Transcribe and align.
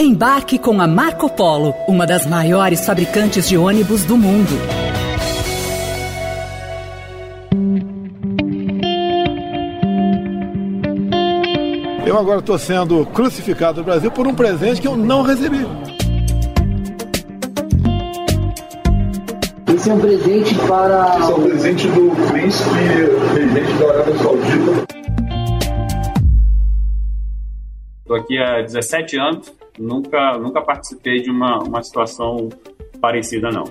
Embarque 0.00 0.60
com 0.60 0.80
a 0.80 0.86
Marco 0.86 1.28
Polo, 1.28 1.74
uma 1.88 2.06
das 2.06 2.24
maiores 2.24 2.86
fabricantes 2.86 3.48
de 3.48 3.58
ônibus 3.58 4.04
do 4.04 4.16
mundo. 4.16 4.52
Eu 12.06 12.16
agora 12.16 12.38
estou 12.38 12.56
sendo 12.60 13.04
crucificado 13.06 13.78
no 13.78 13.84
Brasil 13.84 14.08
por 14.12 14.24
um 14.28 14.36
presente 14.36 14.80
que 14.80 14.86
eu 14.86 14.96
não 14.96 15.22
recebi. 15.22 15.66
Esse 19.74 19.90
é 19.90 19.94
um 19.94 19.98
presente 19.98 20.54
para. 20.68 21.18
Esse 21.18 21.32
é 21.32 21.34
um 21.34 21.42
presente 21.42 21.88
do 21.88 22.10
príncipe 22.30 22.70
regente 23.34 23.72
da 23.72 23.88
Arábia 23.88 24.18
Saudita. 24.18 24.98
Estou 28.08 28.16
aqui 28.16 28.38
há 28.38 28.62
17 28.62 29.18
anos, 29.18 29.57
nunca, 29.78 30.38
nunca 30.38 30.60
participei 30.60 31.22
de 31.22 31.30
uma, 31.30 31.58
uma 31.58 31.82
situação 31.82 32.48
parecida, 33.00 33.50
não. 33.50 33.64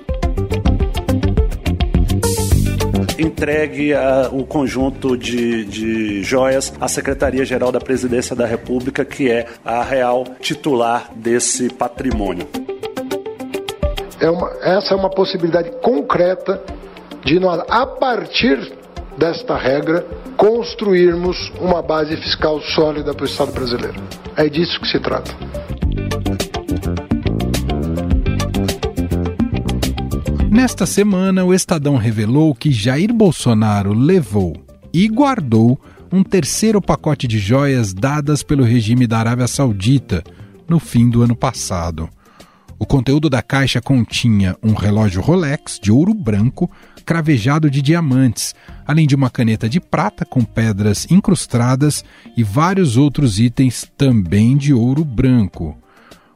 Entregue 3.19 3.93
uh, 3.93 3.97
o 4.31 4.45
conjunto 4.45 5.17
de, 5.17 5.65
de 5.65 6.23
joias 6.23 6.73
à 6.79 6.87
Secretaria-Geral 6.87 7.71
da 7.71 7.79
Presidência 7.79 8.35
da 8.35 8.45
República, 8.45 9.03
que 9.03 9.31
é 9.31 9.47
a 9.65 9.81
real 9.81 10.23
titular 10.39 11.11
desse 11.15 11.73
patrimônio. 11.73 12.47
É 14.19 14.29
uma, 14.29 14.51
essa 14.61 14.93
é 14.93 14.97
uma 14.97 15.09
possibilidade 15.09 15.71
concreta 15.81 16.61
de 17.23 17.39
nós, 17.39 17.63
a 17.69 17.85
partir 17.85 18.57
desta 19.17 19.57
regra, 19.57 20.05
construirmos 20.37 21.51
uma 21.59 21.81
base 21.81 22.15
fiscal 22.17 22.61
sólida 22.61 23.13
para 23.13 23.23
o 23.23 23.25
Estado 23.25 23.51
brasileiro. 23.51 23.95
É 24.35 24.47
disso 24.47 24.79
que 24.79 24.87
se 24.87 24.99
trata. 24.99 25.31
Nesta 30.57 30.87
semana, 30.87 31.45
o 31.45 31.53
Estadão 31.53 31.97
revelou 31.97 32.55
que 32.55 32.71
Jair 32.71 33.13
Bolsonaro 33.13 33.93
levou 33.93 34.55
e 34.91 35.07
guardou 35.07 35.79
um 36.11 36.23
terceiro 36.23 36.81
pacote 36.81 37.27
de 37.27 37.37
joias 37.37 37.93
dadas 37.93 38.41
pelo 38.41 38.63
regime 38.63 39.05
da 39.05 39.19
Arábia 39.19 39.47
Saudita 39.47 40.23
no 40.67 40.79
fim 40.79 41.11
do 41.11 41.21
ano 41.21 41.35
passado. 41.35 42.09
O 42.79 42.87
conteúdo 42.87 43.29
da 43.29 43.43
caixa 43.43 43.79
continha 43.79 44.57
um 44.63 44.73
relógio 44.73 45.21
Rolex 45.21 45.79
de 45.79 45.91
ouro 45.91 46.11
branco 46.11 46.71
cravejado 47.05 47.69
de 47.69 47.79
diamantes, 47.79 48.55
além 48.83 49.05
de 49.05 49.13
uma 49.13 49.29
caneta 49.29 49.69
de 49.69 49.79
prata 49.79 50.25
com 50.25 50.43
pedras 50.43 51.05
incrustadas 51.11 52.03
e 52.35 52.43
vários 52.43 52.97
outros 52.97 53.39
itens 53.39 53.87
também 53.95 54.57
de 54.57 54.73
ouro 54.73 55.05
branco. 55.05 55.77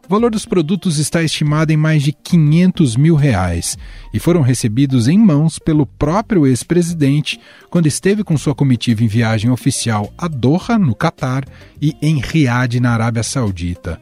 O 0.05 0.09
valor 0.11 0.31
dos 0.31 0.45
produtos 0.45 0.97
está 0.97 1.23
estimado 1.23 1.71
em 1.71 1.77
mais 1.77 2.03
de 2.03 2.11
500 2.11 2.95
mil 2.97 3.15
reais 3.15 3.77
e 4.13 4.19
foram 4.19 4.41
recebidos 4.41 5.07
em 5.07 5.17
mãos 5.17 5.57
pelo 5.57 5.85
próprio 5.85 6.45
ex-presidente 6.45 7.39
quando 7.69 7.87
esteve 7.87 8.23
com 8.23 8.37
sua 8.37 8.53
comitiva 8.53 9.03
em 9.03 9.07
viagem 9.07 9.49
oficial 9.49 10.11
a 10.17 10.27
Doha, 10.27 10.77
no 10.77 10.93
Catar, 10.93 11.45
e 11.81 11.95
em 12.01 12.19
Riad, 12.19 12.79
na 12.79 12.91
Arábia 12.91 13.23
Saudita. 13.23 14.01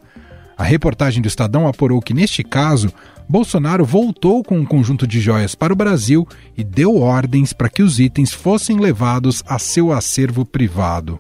A 0.58 0.64
reportagem 0.64 1.22
do 1.22 1.28
Estadão 1.28 1.68
apurou 1.68 2.02
que, 2.02 2.14
neste 2.14 2.44
caso, 2.44 2.92
Bolsonaro 3.30 3.86
voltou 3.86 4.44
com 4.44 4.58
um 4.58 4.66
conjunto 4.66 5.06
de 5.06 5.22
joias 5.22 5.54
para 5.54 5.72
o 5.72 5.76
Brasil 5.76 6.28
e 6.58 6.64
deu 6.64 6.98
ordens 6.98 7.54
para 7.54 7.70
que 7.70 7.84
os 7.84 8.00
itens 8.00 8.34
fossem 8.34 8.80
levados 8.80 9.44
a 9.48 9.60
seu 9.60 9.94
acervo 9.94 10.44
privado. 10.44 11.20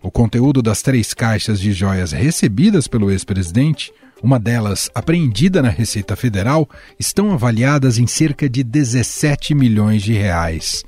O 0.00 0.10
conteúdo 0.10 0.62
das 0.62 0.80
três 0.80 1.12
caixas 1.12 1.58
de 1.58 1.72
joias 1.72 2.12
recebidas 2.12 2.86
pelo 2.86 3.10
ex-presidente, 3.10 3.92
uma 4.22 4.38
delas 4.38 4.90
apreendida 4.94 5.62
na 5.62 5.68
Receita 5.68 6.16
Federal, 6.16 6.68
estão 6.98 7.32
avaliadas 7.32 7.98
em 7.98 8.06
cerca 8.06 8.48
de 8.48 8.62
17 8.62 9.54
milhões 9.54 10.02
de 10.02 10.12
reais. 10.12 10.84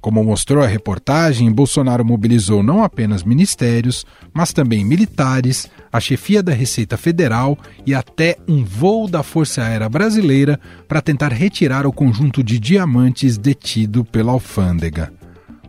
Como 0.00 0.24
mostrou 0.24 0.64
a 0.64 0.66
reportagem, 0.66 1.52
Bolsonaro 1.52 2.02
mobilizou 2.04 2.62
não 2.62 2.82
apenas 2.82 3.22
ministérios, 3.22 4.06
mas 4.32 4.50
também 4.50 4.82
militares, 4.82 5.68
a 5.92 6.00
chefia 6.00 6.42
da 6.42 6.54
Receita 6.54 6.96
Federal 6.96 7.58
e 7.84 7.94
até 7.94 8.38
um 8.48 8.64
voo 8.64 9.06
da 9.06 9.22
Força 9.22 9.62
Aérea 9.62 9.90
Brasileira 9.90 10.58
para 10.88 11.02
tentar 11.02 11.32
retirar 11.32 11.86
o 11.86 11.92
conjunto 11.92 12.42
de 12.42 12.58
diamantes 12.58 13.36
detido 13.36 14.02
pela 14.02 14.32
alfândega. 14.32 15.12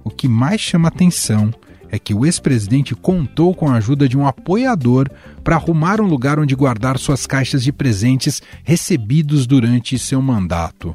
O 0.01 0.09
que 0.09 0.29
mais 0.29 0.61
chama 0.61 0.87
atenção 0.87 1.53
é 1.91 1.99
que 1.99 2.13
o 2.13 2.25
ex-presidente 2.25 2.95
contou 2.95 3.53
com 3.53 3.67
a 3.69 3.75
ajuda 3.75 4.07
de 4.07 4.17
um 4.17 4.25
apoiador 4.25 5.09
para 5.43 5.57
arrumar 5.57 5.99
um 5.99 6.05
lugar 6.05 6.39
onde 6.39 6.55
guardar 6.55 6.97
suas 6.97 7.27
caixas 7.27 7.61
de 7.61 7.73
presentes 7.73 8.41
recebidos 8.63 9.45
durante 9.45 9.99
seu 9.99 10.21
mandato. 10.21 10.93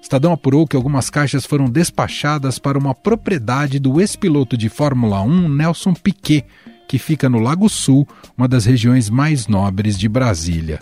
Estadão 0.00 0.32
apurou 0.32 0.66
que 0.66 0.74
algumas 0.74 1.10
caixas 1.10 1.44
foram 1.44 1.68
despachadas 1.68 2.58
para 2.58 2.78
uma 2.78 2.94
propriedade 2.94 3.78
do 3.78 4.00
ex-piloto 4.00 4.56
de 4.56 4.70
Fórmula 4.70 5.20
1 5.20 5.50
Nelson 5.50 5.92
Piquet, 5.92 6.46
que 6.88 6.98
fica 6.98 7.28
no 7.28 7.38
Lago 7.38 7.68
Sul, 7.68 8.08
uma 8.34 8.48
das 8.48 8.64
regiões 8.64 9.10
mais 9.10 9.46
nobres 9.46 9.98
de 9.98 10.08
Brasília. 10.08 10.80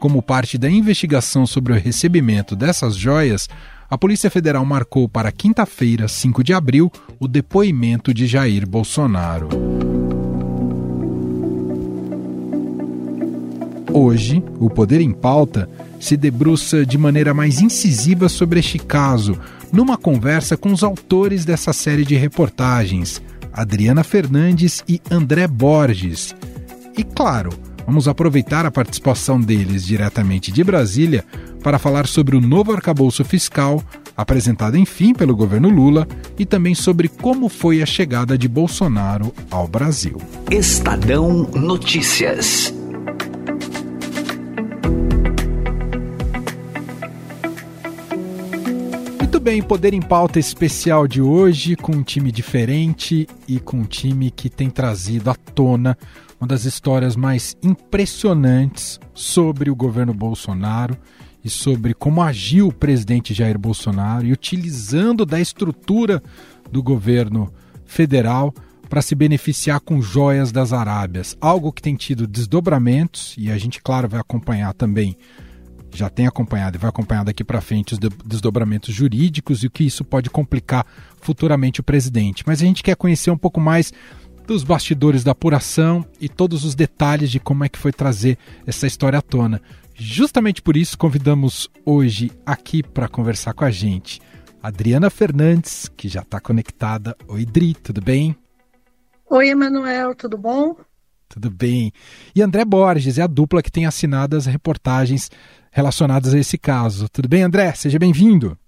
Como 0.00 0.20
parte 0.20 0.58
da 0.58 0.68
investigação 0.68 1.46
sobre 1.46 1.74
o 1.74 1.76
recebimento 1.76 2.56
dessas 2.56 2.96
joias, 2.96 3.48
a 3.90 3.98
Polícia 3.98 4.30
Federal 4.30 4.64
marcou 4.64 5.08
para 5.08 5.32
quinta-feira, 5.32 6.06
5 6.06 6.44
de 6.44 6.54
abril, 6.54 6.92
o 7.18 7.26
depoimento 7.26 8.14
de 8.14 8.24
Jair 8.24 8.64
Bolsonaro. 8.66 9.48
Hoje, 13.92 14.44
o 14.60 14.70
Poder 14.70 15.00
em 15.00 15.10
Pauta 15.10 15.68
se 15.98 16.16
debruça 16.16 16.86
de 16.86 16.96
maneira 16.96 17.34
mais 17.34 17.60
incisiva 17.60 18.28
sobre 18.28 18.60
este 18.60 18.78
caso, 18.78 19.36
numa 19.72 19.96
conversa 19.96 20.56
com 20.56 20.72
os 20.72 20.84
autores 20.84 21.44
dessa 21.44 21.72
série 21.72 22.04
de 22.04 22.14
reportagens, 22.14 23.20
Adriana 23.52 24.04
Fernandes 24.04 24.84
e 24.88 25.02
André 25.10 25.48
Borges. 25.48 26.32
E 26.96 27.02
claro, 27.02 27.50
vamos 27.90 28.06
aproveitar 28.06 28.64
a 28.64 28.70
participação 28.70 29.40
deles 29.40 29.84
diretamente 29.84 30.52
de 30.52 30.62
Brasília 30.62 31.24
para 31.60 31.76
falar 31.76 32.06
sobre 32.06 32.36
o 32.36 32.40
novo 32.40 32.72
arcabouço 32.72 33.24
fiscal, 33.24 33.82
apresentado 34.16 34.76
enfim 34.76 35.12
pelo 35.12 35.34
governo 35.34 35.68
Lula, 35.68 36.06
e 36.38 36.46
também 36.46 36.72
sobre 36.72 37.08
como 37.08 37.48
foi 37.48 37.82
a 37.82 37.86
chegada 37.86 38.38
de 38.38 38.46
Bolsonaro 38.46 39.34
ao 39.50 39.66
Brasil. 39.66 40.22
Estadão 40.52 41.50
Notícias. 41.52 42.72
Muito 49.18 49.40
bem, 49.40 49.60
Poder 49.60 49.94
em 49.94 50.02
Pauta 50.02 50.38
especial 50.38 51.08
de 51.08 51.20
hoje, 51.20 51.74
com 51.74 51.90
um 51.90 52.02
time 52.04 52.30
diferente 52.30 53.26
e 53.48 53.58
com 53.58 53.78
um 53.78 53.84
time 53.84 54.30
que 54.30 54.48
tem 54.48 54.70
trazido 54.70 55.28
à 55.28 55.34
tona 55.34 55.98
uma 56.40 56.48
das 56.48 56.64
histórias 56.64 57.14
mais 57.16 57.54
impressionantes 57.62 58.98
sobre 59.12 59.70
o 59.70 59.76
governo 59.76 60.14
Bolsonaro 60.14 60.96
e 61.44 61.50
sobre 61.50 61.92
como 61.92 62.22
agiu 62.22 62.68
o 62.68 62.72
presidente 62.72 63.34
Jair 63.34 63.58
Bolsonaro 63.58 64.26
e 64.26 64.32
utilizando 64.32 65.26
da 65.26 65.38
estrutura 65.38 66.22
do 66.72 66.82
governo 66.82 67.52
federal 67.84 68.54
para 68.88 69.02
se 69.02 69.14
beneficiar 69.14 69.80
com 69.80 70.00
joias 70.00 70.50
das 70.50 70.72
Arábias. 70.72 71.36
Algo 71.40 71.72
que 71.72 71.82
tem 71.82 71.94
tido 71.94 72.26
desdobramentos 72.26 73.34
e 73.38 73.50
a 73.50 73.58
gente, 73.58 73.80
claro, 73.82 74.08
vai 74.08 74.20
acompanhar 74.20 74.72
também 74.72 75.16
já 75.92 76.08
tem 76.08 76.26
acompanhado 76.26 76.76
e 76.76 76.78
vai 76.78 76.88
acompanhar 76.88 77.24
daqui 77.24 77.42
para 77.42 77.60
frente 77.60 77.94
os 77.94 77.98
desdobramentos 77.98 78.94
jurídicos 78.94 79.62
e 79.62 79.66
o 79.66 79.70
que 79.70 79.84
isso 79.84 80.04
pode 80.04 80.30
complicar 80.30 80.86
futuramente 81.20 81.80
o 81.80 81.82
presidente. 81.82 82.44
Mas 82.46 82.62
a 82.62 82.64
gente 82.64 82.82
quer 82.82 82.96
conhecer 82.96 83.30
um 83.30 83.36
pouco 83.36 83.60
mais 83.60 83.92
dos 84.50 84.64
bastidores 84.64 85.22
da 85.22 85.30
apuração 85.30 86.04
e 86.20 86.28
todos 86.28 86.64
os 86.64 86.74
detalhes 86.74 87.30
de 87.30 87.38
como 87.38 87.62
é 87.62 87.68
que 87.68 87.78
foi 87.78 87.92
trazer 87.92 88.36
essa 88.66 88.84
história 88.84 89.16
à 89.16 89.22
tona. 89.22 89.62
Justamente 89.94 90.60
por 90.60 90.76
isso 90.76 90.98
convidamos 90.98 91.70
hoje 91.86 92.32
aqui 92.44 92.82
para 92.82 93.06
conversar 93.06 93.54
com 93.54 93.64
a 93.64 93.70
gente 93.70 94.20
Adriana 94.60 95.08
Fernandes, 95.08 95.88
que 95.96 96.08
já 96.08 96.22
está 96.22 96.40
conectada. 96.40 97.16
Oi, 97.28 97.46
Dri, 97.46 97.74
tudo 97.74 98.00
bem? 98.00 98.34
Oi, 99.30 99.50
Emanuel, 99.50 100.16
tudo 100.16 100.36
bom? 100.36 100.74
Tudo 101.28 101.48
bem. 101.48 101.92
E 102.34 102.42
André 102.42 102.64
Borges 102.64 103.18
é 103.18 103.22
a 103.22 103.28
dupla 103.28 103.62
que 103.62 103.70
tem 103.70 103.86
assinado 103.86 104.36
as 104.36 104.46
reportagens 104.46 105.30
relacionadas 105.70 106.34
a 106.34 106.38
esse 106.40 106.58
caso. 106.58 107.08
Tudo 107.08 107.28
bem, 107.28 107.44
André? 107.44 107.72
Seja 107.74 108.00
bem-vindo. 108.00 108.58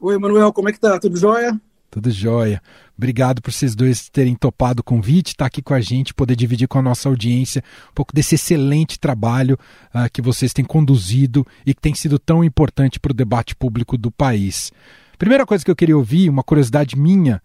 Oi, 0.00 0.16
Manuel, 0.16 0.52
como 0.52 0.68
é 0.68 0.72
que 0.72 0.78
tá? 0.78 0.96
Tudo 1.00 1.18
jóia? 1.18 1.60
Tudo 1.92 2.10
jóia. 2.10 2.58
Obrigado 2.96 3.42
por 3.42 3.52
vocês 3.52 3.74
dois 3.74 4.08
terem 4.08 4.34
topado 4.34 4.80
o 4.80 4.82
convite, 4.82 5.28
estar 5.32 5.44
tá 5.44 5.46
aqui 5.46 5.60
com 5.60 5.74
a 5.74 5.80
gente, 5.80 6.14
poder 6.14 6.34
dividir 6.34 6.66
com 6.66 6.78
a 6.78 6.82
nossa 6.82 7.06
audiência 7.06 7.62
um 7.90 7.94
pouco 7.94 8.14
desse 8.14 8.34
excelente 8.34 8.98
trabalho 8.98 9.58
uh, 9.94 10.10
que 10.10 10.22
vocês 10.22 10.54
têm 10.54 10.64
conduzido 10.64 11.46
e 11.66 11.74
que 11.74 11.82
tem 11.82 11.94
sido 11.94 12.18
tão 12.18 12.42
importante 12.42 12.98
para 12.98 13.10
o 13.10 13.14
debate 13.14 13.54
público 13.54 13.98
do 13.98 14.10
país. 14.10 14.72
Primeira 15.18 15.44
coisa 15.44 15.62
que 15.62 15.70
eu 15.70 15.76
queria 15.76 15.94
ouvir, 15.94 16.30
uma 16.30 16.42
curiosidade 16.42 16.96
minha, 16.96 17.42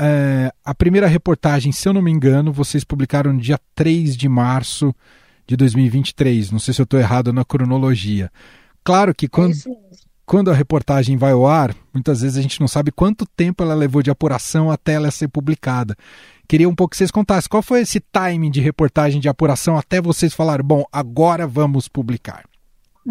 é, 0.00 0.50
a 0.64 0.74
primeira 0.74 1.06
reportagem, 1.06 1.70
se 1.70 1.86
eu 1.86 1.92
não 1.92 2.00
me 2.00 2.10
engano, 2.10 2.54
vocês 2.54 2.84
publicaram 2.84 3.34
no 3.34 3.38
dia 3.38 3.60
3 3.74 4.16
de 4.16 4.30
março 4.30 4.94
de 5.46 5.56
2023. 5.56 6.50
Não 6.50 6.58
sei 6.58 6.72
se 6.72 6.80
eu 6.80 6.84
estou 6.84 6.98
errado 6.98 7.34
na 7.34 7.44
cronologia. 7.44 8.32
Claro 8.82 9.14
que 9.14 9.28
quando, 9.28 9.52
é 9.52 9.56
quando 10.30 10.48
a 10.48 10.54
reportagem 10.54 11.16
vai 11.16 11.32
ao 11.32 11.44
ar, 11.44 11.74
muitas 11.92 12.20
vezes 12.20 12.38
a 12.38 12.40
gente 12.40 12.60
não 12.60 12.68
sabe 12.68 12.92
quanto 12.92 13.26
tempo 13.26 13.64
ela 13.64 13.74
levou 13.74 14.00
de 14.00 14.12
apuração 14.12 14.70
até 14.70 14.92
ela 14.92 15.10
ser 15.10 15.26
publicada. 15.26 15.96
Queria 16.46 16.68
um 16.68 16.74
pouco 16.74 16.92
que 16.92 16.98
vocês 16.98 17.10
contassem 17.10 17.48
qual 17.48 17.64
foi 17.64 17.80
esse 17.80 17.98
timing 17.98 18.48
de 18.48 18.60
reportagem 18.60 19.20
de 19.20 19.28
apuração 19.28 19.76
até 19.76 20.00
vocês 20.00 20.32
falarem, 20.32 20.64
bom, 20.64 20.84
agora 20.92 21.48
vamos 21.48 21.88
publicar. 21.88 22.44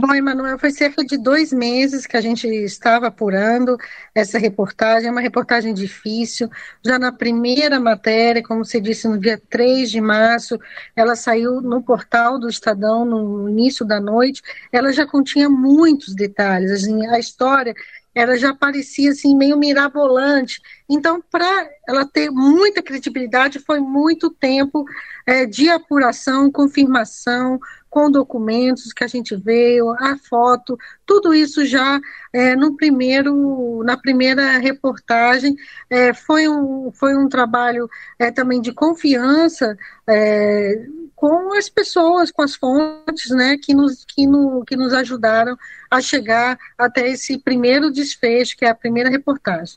Bom, 0.02 0.16
Emanuel, 0.16 0.58
foi 0.58 0.72
cerca 0.72 1.04
de 1.04 1.18
dois 1.18 1.52
meses 1.52 2.08
que 2.08 2.16
a 2.16 2.22
gente 2.22 2.48
estava 2.48 3.08
apurando 3.08 3.76
essa 4.16 4.40
reportagem, 4.40 5.10
é 5.10 5.12
uma 5.12 5.20
reportagem 5.20 5.74
difícil. 5.74 6.50
Já 6.86 6.98
na 6.98 7.12
primeira 7.12 7.82
matéria, 7.82 8.42
como 8.42 8.64
você 8.64 8.80
disse, 8.80 9.10
no 9.10 9.20
dia 9.20 9.38
3 9.50 9.92
de 9.92 10.00
março, 10.00 10.58
ela 10.96 11.18
saiu 11.18 11.60
no 11.60 11.84
portal 11.84 12.40
do 12.40 12.48
Estadão 12.48 13.04
no 13.04 13.50
início 13.50 13.86
da 13.86 14.00
noite, 14.00 14.42
ela 14.72 14.94
já 14.94 15.06
continha 15.06 15.50
muitos 15.50 16.16
detalhes. 16.16 16.72
Assim, 16.72 17.06
a 17.08 17.20
história 17.20 17.76
ela 18.16 18.38
já 18.38 18.54
parecia 18.56 19.12
assim 19.12 19.36
meio 19.36 19.58
mirabolante. 19.58 20.62
Então, 20.90 21.22
para 21.30 21.70
ela 21.88 22.06
ter 22.06 22.32
muita 22.32 22.82
credibilidade, 22.82 23.60
foi 23.60 23.80
muito 23.80 24.32
tempo 24.32 24.86
é, 25.26 25.46
de 25.46 25.70
apuração, 25.70 26.52
confirmação, 26.52 27.60
com 27.90 28.10
documentos 28.10 28.94
que 28.94 29.04
a 29.04 29.08
gente 29.08 29.36
veio, 29.36 29.90
a 29.92 30.16
foto, 30.18 30.78
tudo 31.06 31.34
isso 31.34 31.66
já 31.66 32.00
é, 32.32 32.56
no 32.56 32.78
primeiro, 32.78 33.84
na 33.84 33.98
primeira 33.98 34.58
reportagem 34.58 35.56
é, 35.90 36.14
foi, 36.14 36.48
um, 36.48 36.92
foi 36.92 37.18
um 37.18 37.28
trabalho 37.28 37.90
é, 38.20 38.30
também 38.32 38.62
de 38.62 38.72
confiança 38.72 39.76
é, 40.08 40.86
com 41.16 41.54
as 41.54 41.68
pessoas, 41.68 42.32
com 42.32 42.42
as 42.42 42.56
fontes, 42.56 43.30
né, 43.32 43.58
que 43.58 43.74
nos, 43.74 44.06
que, 44.06 44.26
no, 44.26 44.64
que 44.64 44.78
nos 44.78 44.94
ajudaram 44.94 45.58
a 45.92 46.00
chegar 46.00 46.58
até 46.78 47.10
esse 47.10 47.38
primeiro 47.38 47.92
desfecho, 47.92 48.56
que 48.56 48.64
é 48.64 48.70
a 48.70 48.76
primeira 48.76 49.10
reportagem. 49.10 49.76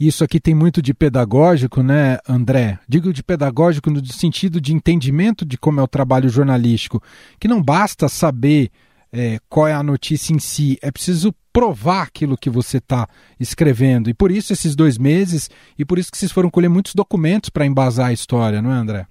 Isso 0.00 0.24
aqui 0.24 0.40
tem 0.40 0.49
muito 0.54 0.80
de 0.80 0.94
pedagógico, 0.94 1.82
né, 1.82 2.18
André? 2.28 2.78
Digo 2.88 3.12
de 3.12 3.22
pedagógico 3.22 3.90
no 3.90 4.04
sentido 4.06 4.60
de 4.60 4.74
entendimento 4.74 5.44
de 5.44 5.58
como 5.58 5.80
é 5.80 5.82
o 5.82 5.88
trabalho 5.88 6.28
jornalístico, 6.28 7.02
que 7.38 7.48
não 7.48 7.62
basta 7.62 8.08
saber 8.08 8.70
é, 9.12 9.38
qual 9.48 9.66
é 9.66 9.72
a 9.72 9.82
notícia 9.82 10.32
em 10.32 10.38
si, 10.38 10.78
é 10.82 10.90
preciso 10.90 11.34
provar 11.52 12.02
aquilo 12.02 12.36
que 12.36 12.48
você 12.48 12.78
está 12.78 13.08
escrevendo. 13.38 14.08
E 14.08 14.14
por 14.14 14.30
isso 14.30 14.52
esses 14.52 14.76
dois 14.76 14.98
meses, 14.98 15.50
e 15.78 15.84
por 15.84 15.98
isso 15.98 16.10
que 16.10 16.18
vocês 16.18 16.32
foram 16.32 16.50
colher 16.50 16.68
muitos 16.68 16.94
documentos 16.94 17.50
para 17.50 17.66
embasar 17.66 18.08
a 18.08 18.12
história, 18.12 18.62
não 18.62 18.72
é, 18.72 18.76
André? 18.76 19.06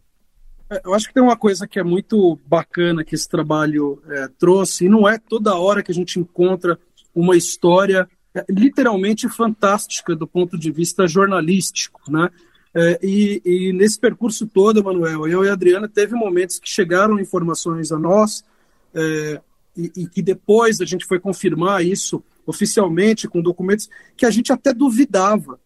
É, 0.69 0.81
eu 0.86 0.94
acho 0.94 1.07
que 1.07 1.13
tem 1.13 1.24
uma 1.24 1.38
coisa 1.38 1.68
que 1.68 1.80
é 1.80 1.83
muito 1.83 2.39
bacana 2.47 3.03
que 3.03 3.15
esse 3.15 3.27
trabalho 3.27 4.01
é, 4.07 4.27
trouxe, 4.38 4.86
e 4.86 4.89
não 4.89 5.07
é 5.07 5.18
toda 5.18 5.56
hora 5.56 5.83
que 5.83 5.91
a 5.91 5.95
gente 5.95 6.19
encontra 6.19 6.80
uma 7.13 7.36
história 7.36 8.07
literalmente 8.50 9.28
fantástica 9.28 10.16
do 10.16 10.28
ponto 10.28 10.58
de 10.58 10.72
vista 10.72 11.08
jornalístico, 11.08 12.02
né? 12.10 12.30
É, 12.74 13.00
e, 13.02 13.42
e, 13.44 13.74
nesse 13.74 14.00
percurso 14.00 14.46
todo, 14.46 14.84
Manuel, 14.84 15.28
eu 15.28 15.44
e 15.44 15.50
a 15.50 15.54
Adriana 15.54 15.90
teve 15.90 16.14
momentos 16.14 16.60
que 16.60 16.70
chegaram 16.70 17.20
informações 17.20 17.92
a 17.92 17.98
nós 17.98 18.44
é, 18.94 19.42
e, 19.76 19.92
e, 19.98 20.08
que 20.08 20.22
depois 20.22 20.80
a 20.80 20.86
gente 20.86 21.06
foi 21.06 21.20
confirmar 21.20 21.84
isso 21.84 22.24
oficialmente 22.46 23.28
com 23.28 23.42
documentos 23.42 23.90
que 24.16 24.26
a 24.26 24.30
gente 24.30 24.54
até 24.54 24.72
duvidava 24.72 25.60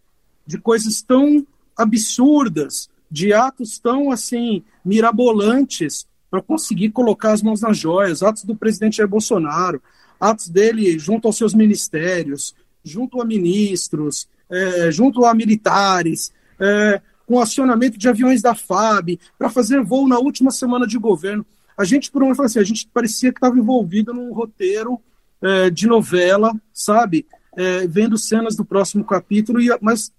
de 0.48 0.58
coisas 0.58 1.02
tão 1.02 1.46
absurdas 1.76 2.90
de 3.12 3.34
atos 3.34 3.80
tão 3.80 4.10
assim 4.10 4.64
mirabolantes 4.84 6.08
para 6.32 6.42
conseguir 6.42 6.90
colocar 6.90 7.34
as 7.34 7.44
mãos 7.44 7.62
nas 7.62 7.78
joias, 7.78 8.24
atos 8.24 8.44
do 8.44 8.56
presidente 8.56 8.98
Jair 8.98 9.08
Bolsonaro, 9.08 9.82
atos 10.24 10.48
dele 10.48 10.98
junto 10.98 11.28
aos 11.28 11.38
seus 11.38 11.54
ministérios, 11.54 12.56
junto 12.84 13.22
a 13.22 13.26
ministros, 13.26 14.28
é, 14.50 14.92
junto 14.92 15.26
a 15.26 15.34
militares, 15.34 16.32
é, 16.60 17.02
com 17.26 17.40
acionamento 17.40 17.98
de 17.98 18.08
aviões 18.08 18.42
da 18.42 18.56
FAB, 18.56 19.20
para 19.38 19.50
fazer 19.50 19.84
voo 19.84 20.08
na 20.08 20.18
última 20.20 20.52
semana 20.52 20.88
de 20.88 20.98
governo. 20.98 21.46
A 21.78 21.84
gente, 21.84 22.10
por 22.10 22.24
um 22.24 22.30
lado, 22.30 22.44
assim, 22.44 22.60
a 22.60 22.64
gente 22.64 22.88
parecia 22.94 23.32
que 23.34 23.38
estava 23.38 23.58
envolvido 23.58 24.14
num 24.14 24.32
roteiro 24.34 25.00
é, 25.42 25.70
de 25.70 25.88
novela, 25.88 26.54
sabe? 26.74 27.26
É, 27.56 27.86
vendo 27.88 28.18
cenas 28.18 28.56
do 28.56 28.66
próximo 28.66 29.04
capítulo, 29.04 29.62
e, 29.62 29.70
mas 29.82 30.12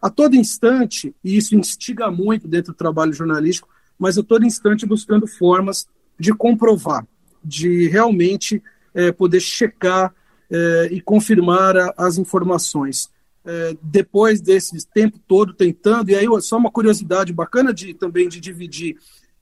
a 0.00 0.08
todo 0.08 0.36
instante, 0.36 1.14
e 1.22 1.36
isso 1.36 1.54
instiga 1.54 2.10
muito 2.10 2.48
dentro 2.48 2.72
do 2.72 2.76
trabalho 2.76 3.12
jornalístico, 3.12 3.68
mas 3.98 4.16
a 4.16 4.22
todo 4.22 4.46
instante 4.46 4.86
buscando 4.86 5.26
formas 5.26 5.86
de 6.18 6.32
comprovar, 6.32 7.06
de 7.44 7.88
realmente 7.88 8.62
é, 8.94 9.12
poder 9.12 9.40
checar 9.40 10.14
é, 10.50 10.88
e 10.90 11.00
confirmar 11.00 11.76
a, 11.76 11.94
as 11.96 12.18
informações. 12.18 13.10
É, 13.44 13.76
depois 13.82 14.40
desse 14.40 14.86
tempo 14.86 15.18
todo 15.26 15.54
tentando, 15.54 16.10
e 16.10 16.14
aí 16.14 16.26
só 16.42 16.58
uma 16.58 16.70
curiosidade 16.70 17.32
bacana 17.32 17.72
de 17.72 17.94
também 17.94 18.28
de 18.28 18.38
dividir, 18.38 18.96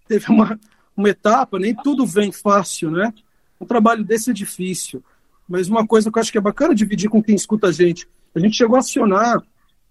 teve 0.07 0.31
uma, 0.31 0.59
uma 0.97 1.09
etapa, 1.09 1.59
nem 1.59 1.75
tudo 1.75 2.07
vem 2.07 2.31
fácil, 2.31 2.91
né? 2.91 3.13
Um 3.61 3.67
trabalho 3.67 4.05
desse 4.05 4.31
é 4.31 4.33
difícil, 4.33 5.03
mas 5.49 5.69
uma 5.69 5.87
coisa 5.87 6.11
que 6.11 6.19
eu 6.19 6.21
acho 6.21 6.31
que 6.31 6.39
é 6.39 6.41
bacana 6.41 6.75
dividir 6.75 7.11
com 7.11 7.23
quem 7.23 7.35
escuta 7.35 7.69
a 7.69 7.73
gente, 7.73 8.09
a 8.35 8.39
gente 8.39 8.57
chegou 8.57 8.77
a 8.77 8.81
acionar 8.81 9.43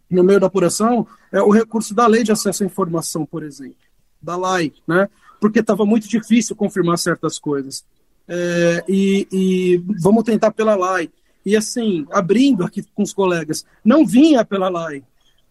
no 0.10 0.24
meio 0.24 0.39
da 0.39 0.48
apuração, 0.48 1.06
é 1.31 1.42
o 1.42 1.51
recurso 1.51 1.94
da 1.94 2.07
lei 2.07 2.24
de 2.24 2.31
acesso 2.31 2.63
à 2.63 2.65
informação, 2.65 3.25
por 3.25 3.44
exemplo, 3.44 3.75
da 4.21 4.38
LAI, 4.38 4.71
né? 4.88 5.10
porque 5.39 5.60
estava 5.60 5.86
muito 5.86 6.07
difícil 6.07 6.56
confirmar 6.56 6.98
certas 6.98 7.38
coisas. 7.38 7.86
É, 8.27 8.83
e, 8.88 9.27
e, 9.31 9.83
vamos 10.01 10.24
tentar 10.24 10.51
pela 10.51 10.75
LAI. 10.75 11.09
E 11.45 11.56
assim, 11.56 12.06
abrindo 12.12 12.63
aqui 12.63 12.83
com 12.94 13.03
os 13.03 13.13
colegas, 13.13 13.65
não 13.83 14.06
vinha 14.06 14.44
pela 14.44 14.69
LAI. 14.69 15.03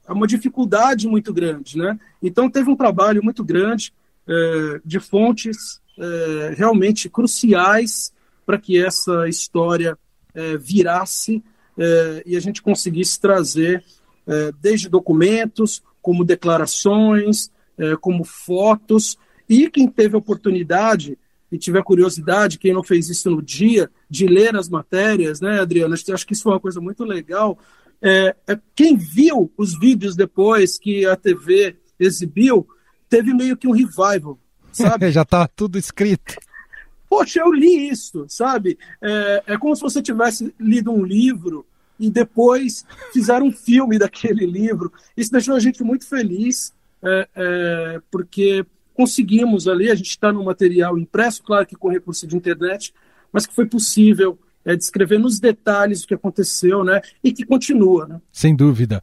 É 0.07 0.13
uma 0.13 0.27
dificuldade 0.27 1.09
muito 1.09 1.33
grande. 1.33 1.79
Né? 1.79 1.99
Então, 2.23 2.51
teve 2.51 2.71
um 2.71 2.77
trabalho 2.77 3.23
muito 3.25 3.43
grande 3.43 3.93
é, 4.29 4.81
de 4.85 5.01
fontes 5.01 5.81
é, 5.99 6.55
realmente 6.57 7.09
cruciais 7.09 8.13
para 8.45 8.59
que 8.59 8.83
essa 8.83 9.29
história 9.29 9.99
é, 10.35 10.57
virasse 10.57 11.43
é, 11.79 12.23
e 12.27 12.37
a 12.37 12.41
gente 12.41 12.63
conseguisse 12.63 13.19
trazer 13.19 13.83
é, 14.27 14.53
desde 14.61 14.89
documentos, 14.89 15.83
como 16.03 16.25
declarações, 16.25 17.51
como 18.01 18.25
fotos, 18.25 19.19
e 19.47 19.69
quem 19.69 19.87
teve 19.87 20.17
oportunidade 20.17 21.19
e 21.51 21.59
tiver 21.59 21.83
curiosidade, 21.83 22.59
quem 22.59 22.73
não 22.73 22.83
fez 22.83 23.09
isso 23.09 23.31
no 23.31 23.41
dia, 23.41 23.91
de 24.11 24.27
ler 24.27 24.57
as 24.57 24.69
matérias, 24.69 25.41
né, 25.41 25.61
Adriana? 25.61 25.95
Acho 25.95 26.27
que 26.27 26.33
isso 26.33 26.43
foi 26.43 26.53
uma 26.53 26.61
coisa 26.61 26.81
muito 26.81 27.05
legal. 27.05 27.59
É, 28.03 28.35
é, 28.47 28.59
quem 28.75 28.97
viu 28.97 29.51
os 29.57 29.79
vídeos 29.79 30.17
depois 30.17 30.79
que 30.79 31.07
a 31.07 31.17
TV 31.17 31.77
exibiu, 31.99 32.67
teve 33.09 33.33
meio 33.33 33.57
que 33.57 33.69
um 33.69 33.73
revival, 33.73 34.39
sabe? 34.73 35.11
Já 35.13 35.23
está 35.23 35.47
tudo 35.47 35.79
escrito. 35.79 36.37
Poxa, 37.09 37.41
eu 37.41 37.53
li 37.53 37.89
isso, 37.89 38.27
sabe? 38.29 38.79
É, 39.01 39.43
é 39.47 39.59
como 39.59 39.75
se 39.75 39.83
você 39.83 40.03
tivesse 40.03 40.53
lido 40.59 40.91
um 40.91 41.05
livro 41.05 41.65
e 41.99 42.11
depois 42.11 42.85
fizeram 43.13 43.47
um 43.47 43.53
filme 43.53 43.99
daquele 43.99 44.45
livro. 44.45 44.93
Isso 45.17 45.31
deixou 45.31 45.55
a 45.55 45.61
gente 45.61 45.83
muito 45.83 46.07
feliz, 46.07 46.75
é, 47.03 47.29
é, 47.35 48.01
porque 48.11 48.67
conseguimos 48.97 49.69
ali, 49.69 49.91
a 49.91 49.95
gente 49.95 50.09
está 50.09 50.33
no 50.33 50.45
material 50.45 50.99
impresso, 50.99 51.43
claro 51.43 51.67
que 51.67 51.77
com 51.77 51.91
recurso 51.91 52.27
de 52.27 52.37
internet, 52.37 52.95
mas 53.31 53.47
que 53.47 53.55
foi 53.55 53.67
possível 53.67 54.39
é, 54.65 54.75
descrever 54.75 55.19
nos 55.19 55.39
detalhes 55.39 56.03
o 56.03 56.09
que 56.09 56.15
aconteceu, 56.15 56.83
né? 56.83 57.01
E 57.23 57.33
que 57.33 57.45
continua, 57.45 58.07
né? 58.09 58.21
Sem 58.33 58.57
dúvida. 58.57 59.01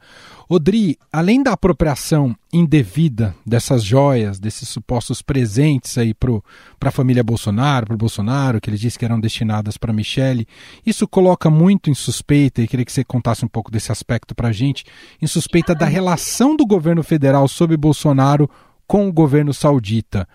Odri, 0.49 0.97
além 1.11 1.41
da 1.41 1.53
apropriação 1.53 2.35
indevida 2.51 3.33
dessas 3.45 3.81
joias, 3.81 4.39
desses 4.39 4.67
supostos 4.67 5.21
presentes 5.21 5.97
aí 5.97 6.13
para 6.13 6.41
a 6.89 6.91
família 6.91 7.23
Bolsonaro, 7.23 7.85
para 7.85 7.95
o 7.95 7.97
Bolsonaro, 7.97 8.59
que 8.59 8.69
ele 8.69 8.77
disse 8.77 8.99
que 8.99 9.05
eram 9.05 9.19
destinadas 9.19 9.77
para 9.77 9.93
Michele, 9.93 10.45
isso 10.85 11.07
coloca 11.07 11.49
muito 11.49 11.89
em 11.89 11.93
suspeita, 11.93 12.61
e 12.61 12.67
queria 12.67 12.85
que 12.85 12.91
você 12.91 13.03
contasse 13.03 13.45
um 13.45 13.47
pouco 13.47 13.71
desse 13.71 13.91
aspecto 13.91 14.35
para 14.35 14.49
a 14.49 14.51
gente, 14.51 14.83
em 15.21 15.27
suspeita 15.27 15.73
da 15.73 15.85
relação 15.85 16.57
do 16.57 16.65
governo 16.65 17.03
federal 17.03 17.47
sob 17.47 17.75
Bolsonaro 17.77 18.49
com 18.93 19.07
o 19.07 19.11
governo 19.11 19.51
saudita 19.55 20.27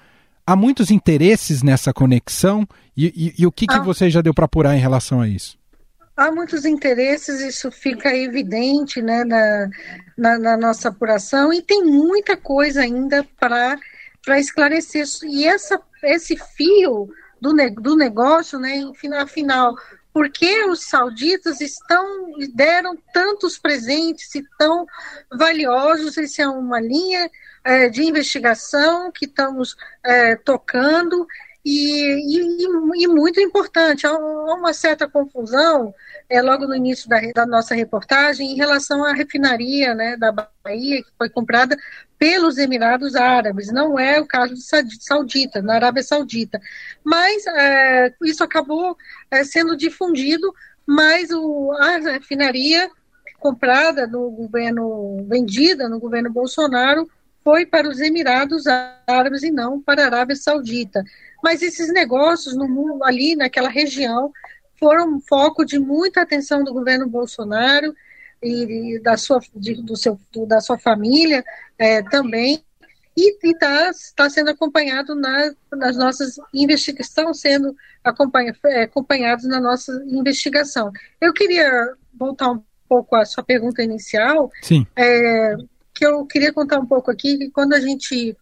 há 0.45 0.57
muitos 0.57 0.91
interesses 0.91 1.63
nessa 1.63 1.93
conexão 1.93 2.67
e, 2.97 3.07
e, 3.07 3.43
e 3.43 3.47
o 3.47 3.53
que, 3.53 3.69
que 3.69 3.75
ah. 3.77 3.83
você 3.83 4.11
já 4.11 4.21
deu 4.21 4.35
para 4.35 4.47
apurar 4.47 4.75
em 4.75 4.81
relação 4.81 5.21
a 5.21 5.29
isso? 5.29 5.57
Há 6.17 6.33
muitos 6.33 6.65
interesses, 6.65 7.41
isso 7.41 7.71
fica 7.71 8.13
evidente 8.13 9.01
né, 9.01 9.23
na, 9.23 9.71
na, 10.17 10.39
na 10.41 10.57
nossa 10.57 10.89
apuração 10.89 11.53
e 11.53 11.63
tem 11.63 11.85
muita 11.85 12.37
coisa 12.37 12.81
ainda 12.81 13.25
para 13.39 13.79
esclarecer. 14.41 15.07
E 15.23 15.47
essa, 15.47 15.81
esse 16.03 16.37
fio 16.57 17.09
do, 17.41 17.55
do 17.81 17.95
negócio, 17.95 18.59
né, 18.59 18.83
afinal, 19.21 19.77
por 20.13 20.29
que 20.31 20.65
os 20.65 20.83
sauditas 20.83 21.61
estão 21.61 22.05
deram 22.53 22.99
tantos 23.15 23.57
presentes 23.57 24.35
e 24.35 24.45
tão 24.59 24.85
valiosos? 25.31 26.17
Isso 26.17 26.43
é 26.43 26.49
uma 26.49 26.81
linha 26.81 27.31
é, 27.65 27.89
de 27.89 28.03
investigação 28.03 29.11
que 29.13 29.27
estamos 29.27 29.77
é, 30.05 30.37
tocando 30.37 31.27
e, 31.65 32.65
e, 32.65 33.05
e, 33.05 33.09
muito 33.09 33.41
importante. 33.41 34.07
Há 34.07 34.17
uma 34.17 34.73
certa 34.73 35.09
confusão, 35.09 35.95
é, 36.29 36.41
logo 36.41 36.67
no 36.67 36.75
início 36.75 37.09
da, 37.09 37.21
da, 37.35 37.47
nossa 37.47 37.75
reportagem, 37.75 38.53
em 38.53 38.57
relação 38.57 39.05
à 39.05 39.13
refinaria 39.13 39.95
né, 39.95 40.17
da 40.17 40.33
Bahia, 40.33 41.03
que 41.03 41.11
foi 41.19 41.29
comprada 41.29 41.77
pelos 42.19 42.57
Emirados 42.57 43.15
Árabes. 43.15 43.71
Não 43.71 43.99
é 43.99 44.21
o 44.21 44.27
caso 44.27 44.55
de 44.55 45.05
Saudita, 45.05 45.61
na 45.61 45.75
Arábia 45.75 46.03
Saudita. 46.03 46.61
Mas 47.05 47.47
é, 47.47 48.15
isso 48.25 48.43
acabou 48.43 48.97
é, 49.31 49.45
sendo 49.45 49.77
difundido, 49.77 50.55
mas 50.87 51.31
o, 51.31 51.73
a 51.73 51.99
refinaria 51.99 52.91
comprada 53.39 54.07
no 54.07 54.31
governo, 54.31 55.25
vendida 55.29 55.89
no 55.89 56.01
governo 56.01 56.31
Bolsonaro, 56.31 57.09
foi 57.49 57.65
para 57.65 57.89
os 57.89 57.99
Emirados 57.99 58.65
Árabes 59.07 59.43
e 59.43 59.51
não 59.51 59.81
para 59.81 60.03
a 60.03 60.05
Arábia 60.05 60.37
Saudita. 60.37 61.03
Mas 61.43 61.63
esses 61.63 61.91
negócios 61.91 62.55
no 62.55 62.69
mundo, 62.69 63.03
ali 63.03 63.35
naquela 63.35 63.71
região 63.71 64.31
foram 64.79 65.19
foco 65.19 65.65
de 65.65 65.79
muita 65.79 66.21
atenção 66.21 66.63
do 66.63 66.75
governo 66.75 67.09
Bolsonaro 67.09 67.95
e, 68.43 68.97
e 68.97 68.99
da, 68.99 69.17
sua, 69.17 69.41
de, 69.57 69.83
do 69.83 69.97
seu, 69.97 70.21
do, 70.31 70.45
da 70.45 70.61
sua 70.61 70.79
família 70.79 71.43
é, 71.79 72.03
também, 72.03 72.63
e 73.17 73.35
está 73.43 73.93
tá 74.15 74.29
sendo 74.29 74.51
acompanhado 74.51 75.15
na, 75.15 75.51
nas 75.73 75.97
nossas 75.97 76.37
investigações, 76.53 77.09
estão 77.09 77.33
sendo 77.33 77.75
acompanha, 78.05 78.55
é, 78.67 78.83
acompanhados 78.83 79.47
na 79.47 79.59
nossa 79.59 79.91
investigação. 80.07 80.93
Eu 81.19 81.33
queria 81.33 81.95
voltar 82.13 82.51
um 82.51 82.63
pouco 82.87 83.17
à 83.17 83.25
sua 83.25 83.43
pergunta 83.43 83.83
inicial. 83.83 84.51
Sim. 84.63 84.87
É, 84.95 85.57
que 85.99 86.07
eu 86.07 86.25
queria 86.25 86.53
contar 86.53 86.79
um 86.79 86.87
pouco 86.87 87.11
aqui, 87.11 87.37
que 87.37 87.51
quando 87.51 87.73
a 87.73 87.81
gente 87.81 88.37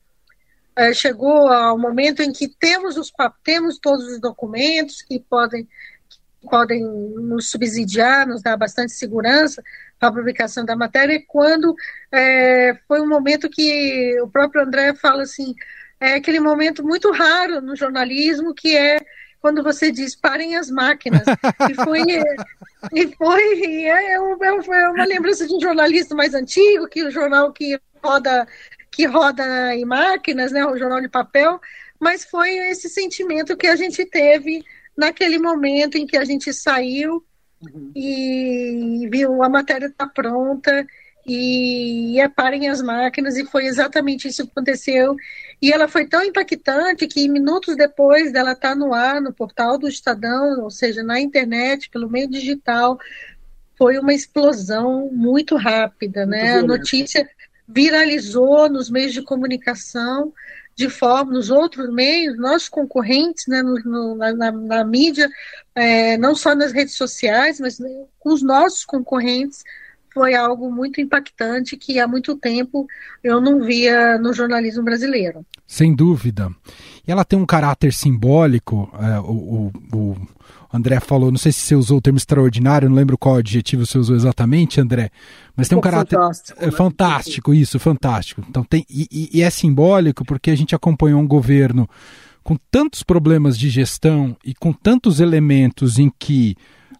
é, 0.76 0.92
chegou 0.92 1.48
ao 1.48 1.78
momento 1.78 2.20
em 2.20 2.30
que 2.30 2.46
temos, 2.46 2.98
os, 2.98 3.10
temos 3.42 3.78
todos 3.78 4.04
os 4.04 4.20
documentos 4.20 5.00
que 5.00 5.18
podem, 5.18 5.66
que 6.06 6.48
podem 6.50 6.82
nos 6.84 7.48
subsidiar, 7.48 8.26
nos 8.26 8.42
dar 8.42 8.58
bastante 8.58 8.92
segurança 8.92 9.62
para 9.98 10.10
a 10.10 10.12
publicação 10.12 10.66
da 10.66 10.76
matéria, 10.76 11.14
e 11.14 11.22
quando 11.22 11.74
é, 12.12 12.78
foi 12.86 13.00
um 13.00 13.08
momento 13.08 13.48
que 13.48 14.20
o 14.20 14.28
próprio 14.28 14.62
André 14.62 14.94
fala 14.94 15.22
assim, 15.22 15.54
é 15.98 16.12
aquele 16.12 16.40
momento 16.40 16.84
muito 16.84 17.10
raro 17.10 17.62
no 17.62 17.74
jornalismo, 17.74 18.54
que 18.54 18.76
é 18.76 19.00
quando 19.40 19.62
você 19.62 19.90
diz 19.90 20.16
parem 20.16 20.56
as 20.56 20.70
máquinas. 20.70 21.22
E 21.70 21.74
foi, 21.74 22.02
e 22.92 23.16
foi 23.16 23.84
é, 23.84 24.14
é, 24.14 24.20
uma 24.20 25.04
lembrança 25.04 25.46
de 25.46 25.54
um 25.54 25.60
jornalista 25.60 26.14
mais 26.14 26.34
antigo, 26.34 26.88
que 26.88 27.04
o 27.04 27.10
jornal 27.10 27.52
que 27.52 27.78
roda 28.02 28.46
que 28.90 29.04
roda 29.04 29.74
em 29.74 29.84
máquinas, 29.84 30.52
né, 30.52 30.64
o 30.64 30.78
jornal 30.78 31.02
de 31.02 31.08
papel, 31.08 31.60
mas 32.00 32.24
foi 32.24 32.48
esse 32.68 32.88
sentimento 32.88 33.56
que 33.56 33.66
a 33.66 33.76
gente 33.76 34.04
teve 34.06 34.64
naquele 34.96 35.38
momento 35.38 35.98
em 35.98 36.06
que 36.06 36.16
a 36.16 36.24
gente 36.24 36.50
saiu 36.52 37.22
uhum. 37.60 37.92
e 37.94 39.06
viu 39.10 39.42
a 39.42 39.50
matéria 39.50 39.86
está 39.86 40.06
pronta 40.06 40.86
e 41.26 42.16
parem 42.36 42.68
as 42.68 42.80
máquinas, 42.80 43.36
e 43.36 43.44
foi 43.44 43.66
exatamente 43.66 44.28
isso 44.28 44.44
que 44.44 44.50
aconteceu. 44.50 45.16
E 45.60 45.72
ela 45.72 45.88
foi 45.88 46.06
tão 46.06 46.22
impactante 46.22 47.06
que 47.06 47.28
minutos 47.28 47.76
depois 47.76 48.32
dela 48.32 48.52
estar 48.52 48.70
tá 48.70 48.74
no 48.74 48.94
ar, 48.94 49.20
no 49.20 49.32
portal 49.32 49.76
do 49.76 49.88
Estadão, 49.88 50.62
ou 50.62 50.70
seja, 50.70 51.02
na 51.02 51.20
internet, 51.20 51.90
pelo 51.90 52.08
meio 52.08 52.28
digital, 52.28 52.98
foi 53.76 53.98
uma 53.98 54.14
explosão 54.14 55.10
muito 55.12 55.56
rápida, 55.56 56.20
muito 56.20 56.30
né? 56.30 56.58
A 56.58 56.62
notícia 56.62 57.28
viralizou 57.68 58.68
nos 58.68 58.88
meios 58.88 59.12
de 59.12 59.22
comunicação, 59.22 60.32
de 60.76 60.90
forma, 60.90 61.32
nos 61.32 61.50
outros 61.50 61.92
meios, 61.92 62.38
nossos 62.38 62.68
concorrentes, 62.68 63.46
né, 63.48 63.62
no, 63.62 63.74
no, 63.80 64.14
na, 64.14 64.52
na, 64.52 64.84
mídia, 64.84 65.28
é, 65.74 66.18
não 66.18 66.34
só 66.34 66.54
nas 66.54 66.70
redes 66.70 66.94
sociais, 66.94 67.58
mas 67.58 67.78
com 68.18 68.32
os 68.32 68.42
nossos 68.42 68.84
concorrentes, 68.84 69.64
foi 70.16 70.34
algo 70.34 70.72
muito 70.72 70.98
impactante 70.98 71.76
que 71.76 72.00
há 72.00 72.08
muito 72.08 72.34
tempo 72.38 72.86
eu 73.22 73.38
não 73.38 73.62
via 73.62 74.16
no 74.16 74.32
jornalismo 74.32 74.82
brasileiro. 74.82 75.44
Sem 75.66 75.94
dúvida. 75.94 76.50
E 77.06 77.12
ela 77.12 77.22
tem 77.22 77.38
um 77.38 77.44
caráter 77.44 77.92
simbólico, 77.92 78.90
é, 78.98 79.20
o, 79.20 79.70
o, 79.92 79.94
o, 79.94 80.16
André 80.72 81.00
falou, 81.00 81.30
não 81.30 81.36
sei 81.36 81.52
se 81.52 81.60
você 81.60 81.76
usou 81.76 81.98
o 81.98 82.00
termo 82.00 82.16
extraordinário, 82.16 82.88
não 82.88 82.96
lembro 82.96 83.18
qual 83.18 83.36
adjetivo 83.36 83.84
você 83.84 83.98
usou 83.98 84.16
exatamente, 84.16 84.80
André, 84.80 85.10
mas 85.54 85.68
tem 85.68 85.76
um, 85.76 85.82
caráter 85.82 86.16
fantástico, 86.16 86.58
é, 86.62 86.64
né? 86.64 86.72
fantástico, 86.72 87.54
isso, 87.54 87.78
fantástico. 87.78 88.44
Então 88.48 88.64
tem 88.64 88.86
e, 88.88 89.28
e 89.34 89.42
é 89.42 89.50
simbólico 89.50 90.24
porque 90.24 90.50
a 90.50 90.56
gente 90.56 90.74
acompanhou 90.74 91.20
um 91.20 91.28
governo 91.28 91.86
com 92.42 92.56
tantos 92.70 93.02
problemas 93.02 93.58
de 93.58 93.68
gestão 93.68 94.34
e 94.42 94.54
com 94.54 94.72
tantos 94.72 95.20
elementos 95.20 95.98
em 95.98 96.10
que 96.18 96.56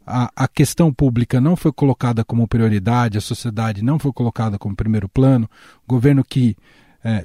a, 0.06 0.30
a 0.36 0.46
questão 0.46 0.92
pública 0.92 1.40
não 1.40 1.56
foi 1.56 1.72
colocada 1.72 2.24
como 2.24 2.46
prioridade, 2.46 3.18
a 3.18 3.20
sociedade 3.20 3.82
não 3.82 3.98
foi 3.98 4.12
colocada 4.12 4.58
como 4.58 4.76
primeiro 4.76 5.08
plano, 5.08 5.50
governo 5.86 6.22
que 6.24 6.56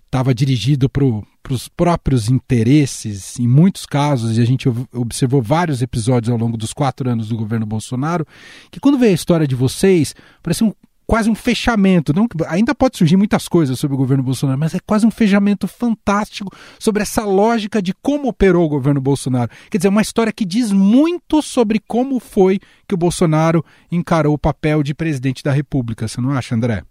estava 0.05 0.31
é, 0.31 0.33
dirigido 0.33 0.89
para 0.89 1.05
os 1.49 1.67
próprios 1.67 2.29
interesses, 2.29 3.39
em 3.39 3.47
muitos 3.47 3.85
casos, 3.85 4.37
e 4.37 4.41
a 4.41 4.45
gente 4.45 4.67
observou 4.93 5.41
vários 5.41 5.81
episódios 5.81 6.31
ao 6.31 6.37
longo 6.37 6.57
dos 6.57 6.73
quatro 6.73 7.09
anos 7.09 7.29
do 7.29 7.37
governo 7.37 7.65
Bolsonaro, 7.65 8.25
que 8.69 8.79
quando 8.79 8.97
veio 8.97 9.11
a 9.11 9.15
história 9.15 9.47
de 9.47 9.55
vocês, 9.55 10.13
parece 10.41 10.63
um 10.63 10.73
quase 11.11 11.29
um 11.29 11.35
fechamento. 11.35 12.13
Não, 12.13 12.25
ainda 12.47 12.73
pode 12.73 12.97
surgir 12.97 13.17
muitas 13.17 13.45
coisas 13.45 13.77
sobre 13.77 13.95
o 13.95 13.97
governo 13.97 14.23
Bolsonaro, 14.23 14.57
mas 14.57 14.73
é 14.73 14.79
quase 14.79 15.05
um 15.05 15.11
fechamento 15.11 15.67
fantástico 15.67 16.55
sobre 16.79 17.01
essa 17.01 17.25
lógica 17.25 17.81
de 17.81 17.93
como 18.01 18.29
operou 18.29 18.65
o 18.65 18.69
governo 18.69 19.01
Bolsonaro. 19.01 19.51
Quer 19.69 19.77
dizer, 19.77 19.89
uma 19.89 20.01
história 20.01 20.31
que 20.31 20.45
diz 20.45 20.71
muito 20.71 21.41
sobre 21.41 21.81
como 21.85 22.17
foi 22.17 22.61
que 22.87 22.93
o 22.93 22.97
Bolsonaro 22.97 23.61
encarou 23.91 24.33
o 24.33 24.37
papel 24.37 24.81
de 24.81 24.93
presidente 24.93 25.43
da 25.43 25.51
República. 25.51 26.07
Você 26.07 26.21
não 26.21 26.31
acha, 26.31 26.55
André? 26.55 26.81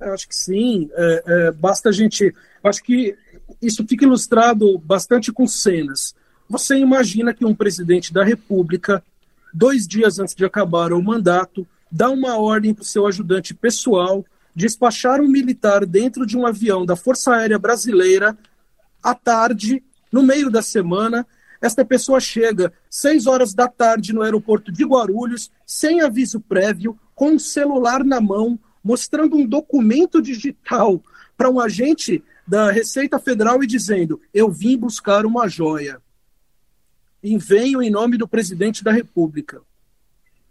Eu 0.00 0.14
acho 0.14 0.28
que 0.28 0.36
sim. 0.36 0.88
É, 0.94 1.24
é, 1.26 1.50
basta 1.50 1.88
a 1.88 1.92
gente. 1.92 2.32
Acho 2.62 2.84
que 2.84 3.16
isso 3.60 3.84
fica 3.84 4.04
ilustrado 4.04 4.78
bastante 4.78 5.32
com 5.32 5.44
cenas. 5.44 6.14
Você 6.48 6.78
imagina 6.78 7.34
que 7.34 7.44
um 7.44 7.52
presidente 7.52 8.14
da 8.14 8.22
República, 8.22 9.02
dois 9.52 9.88
dias 9.88 10.20
antes 10.20 10.36
de 10.36 10.44
acabar 10.44 10.92
o 10.92 11.02
mandato, 11.02 11.66
dá 11.90 12.10
uma 12.10 12.38
ordem 12.38 12.74
para 12.74 12.82
o 12.82 12.86
seu 12.86 13.06
ajudante 13.06 13.54
pessoal 13.54 14.24
despachar 14.56 15.20
um 15.20 15.28
militar 15.28 15.84
dentro 15.84 16.24
de 16.24 16.34
um 16.34 16.46
avião 16.46 16.86
da 16.86 16.96
Força 16.96 17.34
Aérea 17.34 17.58
Brasileira 17.58 18.36
à 19.02 19.14
tarde, 19.14 19.84
no 20.10 20.22
meio 20.22 20.50
da 20.50 20.62
semana. 20.62 21.26
Esta 21.60 21.84
pessoa 21.84 22.18
chega 22.20 22.72
seis 22.88 23.26
horas 23.26 23.52
da 23.52 23.68
tarde 23.68 24.14
no 24.14 24.22
aeroporto 24.22 24.72
de 24.72 24.82
Guarulhos, 24.82 25.50
sem 25.66 26.00
aviso 26.00 26.40
prévio, 26.40 26.98
com 27.14 27.32
um 27.32 27.38
celular 27.38 28.02
na 28.02 28.18
mão, 28.18 28.58
mostrando 28.82 29.36
um 29.36 29.46
documento 29.46 30.22
digital 30.22 31.02
para 31.36 31.50
um 31.50 31.60
agente 31.60 32.24
da 32.46 32.70
Receita 32.70 33.18
Federal 33.18 33.62
e 33.62 33.66
dizendo: 33.66 34.20
Eu 34.32 34.50
vim 34.50 34.78
buscar 34.78 35.26
uma 35.26 35.48
joia. 35.48 36.00
E 37.22 37.36
venho 37.36 37.82
em 37.82 37.90
nome 37.90 38.16
do 38.16 38.26
presidente 38.26 38.82
da 38.82 38.92
República 38.92 39.60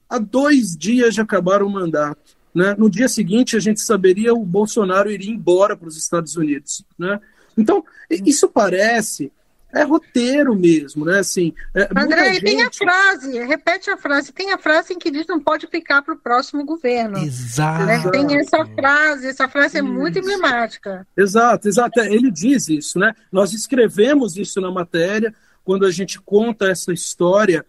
há 0.10 0.20
dois 0.20 0.76
dias 0.76 1.14
de 1.14 1.22
acabar 1.22 1.62
o 1.64 1.70
mandato. 1.70 2.36
Né? 2.54 2.76
No 2.78 2.90
dia 2.90 3.10
seguinte, 3.10 3.58
a 3.58 3.60
gente 3.60 3.82
saberia 3.82 4.34
o 4.34 4.46
Bolsonaro 4.46 5.12
iria 5.12 5.32
embora 5.32 5.76
para 5.76 5.88
os 5.88 5.98
Estados 5.98 6.36
Unidos. 6.38 6.84
Né? 6.98 7.20
Então, 7.58 7.84
isso 8.10 8.48
parece 8.48 9.32
é 9.76 9.84
roteiro 9.84 10.56
mesmo, 10.56 11.04
né? 11.04 11.20
Assim, 11.20 11.54
é, 11.74 11.90
André, 11.96 12.36
gente... 12.36 12.46
tem 12.46 12.62
a 12.64 12.72
frase, 12.72 13.40
repete 13.40 13.90
a 13.90 13.98
frase, 13.98 14.32
tem 14.32 14.54
a 14.54 14.58
frase 14.58 14.94
em 14.94 14.98
que 14.98 15.12
diz 15.12 15.28
não 15.28 15.38
pode 15.38 15.68
ficar 15.68 16.02
para 16.02 16.14
o 16.14 16.18
próximo 16.18 16.64
governo. 16.64 17.18
Exato. 17.18 17.86
Né? 17.86 18.10
Tem 18.10 18.40
essa 18.40 18.66
frase, 18.66 19.28
essa 19.28 19.50
frase 19.50 19.78
é 19.78 19.82
isso. 19.82 19.92
muito 19.92 20.18
emblemática. 20.18 21.06
Exato, 21.18 21.68
exato. 21.68 22.00
É, 22.00 22.06
ele 22.06 22.32
diz 22.32 22.70
isso, 22.70 22.98
né? 22.98 23.14
Nós 23.30 23.52
escrevemos 23.52 24.38
isso 24.38 24.62
na 24.62 24.72
matéria 24.72 25.36
quando 25.66 25.86
a 25.86 25.92
gente 25.92 26.22
conta 26.22 26.70
essa 26.70 26.94
história 26.94 27.66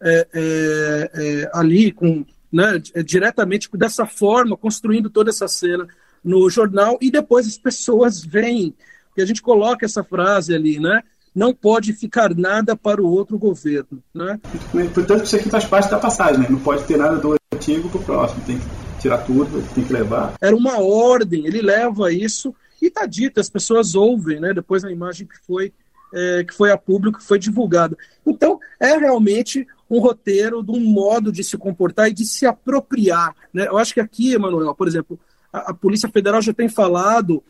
é, 0.00 0.28
é, 0.32 1.10
é, 1.14 1.50
ali 1.52 1.92
com 1.92 2.24
né, 2.52 2.80
é, 2.94 3.02
diretamente 3.02 3.68
dessa 3.74 4.06
forma, 4.06 4.56
construindo 4.56 5.10
toda 5.10 5.30
essa 5.30 5.48
cena 5.48 5.86
no 6.24 6.48
jornal, 6.50 6.98
e 7.00 7.10
depois 7.10 7.46
as 7.46 7.58
pessoas 7.58 8.24
veem, 8.24 8.74
que 9.14 9.22
a 9.22 9.26
gente 9.26 9.42
coloca 9.42 9.84
essa 9.84 10.02
frase 10.02 10.54
ali, 10.54 10.78
né? 10.78 11.02
Não 11.34 11.54
pode 11.54 11.92
ficar 11.92 12.34
nada 12.34 12.76
para 12.76 13.02
o 13.02 13.08
outro 13.08 13.38
governo. 13.38 14.02
Né? 14.14 14.40
Portanto, 14.92 15.24
isso 15.24 15.36
aqui 15.36 15.48
faz 15.48 15.64
parte 15.64 15.90
da 15.90 15.98
passagem, 15.98 16.40
né? 16.40 16.46
não 16.48 16.58
pode 16.58 16.84
ter 16.84 16.96
nada 16.96 17.16
do 17.16 17.36
antigo 17.52 17.88
para 17.88 18.00
o 18.00 18.04
próximo, 18.04 18.42
tem 18.44 18.58
que 18.58 18.66
tirar 19.00 19.18
tudo, 19.18 19.62
tem 19.74 19.84
que 19.84 19.92
levar. 19.92 20.34
Era 20.40 20.56
uma 20.56 20.80
ordem, 20.80 21.46
ele 21.46 21.60
leva 21.60 22.12
isso 22.12 22.54
e 22.80 22.86
está 22.86 23.06
dito, 23.06 23.40
as 23.40 23.48
pessoas 23.48 23.94
ouvem, 23.94 24.40
né? 24.40 24.52
depois 24.52 24.84
a 24.84 24.90
imagem 24.90 25.26
que 25.26 25.38
foi, 25.46 25.72
é, 26.12 26.44
que 26.44 26.54
foi 26.54 26.72
a 26.72 26.78
público, 26.78 27.18
que 27.18 27.24
foi 27.24 27.38
divulgada. 27.38 27.96
Então, 28.26 28.58
é 28.80 28.96
realmente 28.96 29.66
um 29.90 29.98
roteiro 29.98 30.62
de 30.62 30.70
um 30.70 30.80
modo 30.80 31.32
de 31.32 31.42
se 31.42 31.56
comportar 31.56 32.08
e 32.08 32.14
de 32.14 32.24
se 32.26 32.46
apropriar. 32.46 33.34
Né? 33.52 33.66
Eu 33.66 33.78
acho 33.78 33.94
que 33.94 34.00
aqui, 34.00 34.34
Emanuel, 34.34 34.74
por 34.74 34.86
exemplo, 34.86 35.18
a, 35.52 35.70
a 35.70 35.74
Polícia 35.74 36.08
Federal 36.08 36.42
já 36.42 36.52
tem 36.52 36.68
falado 36.68 37.42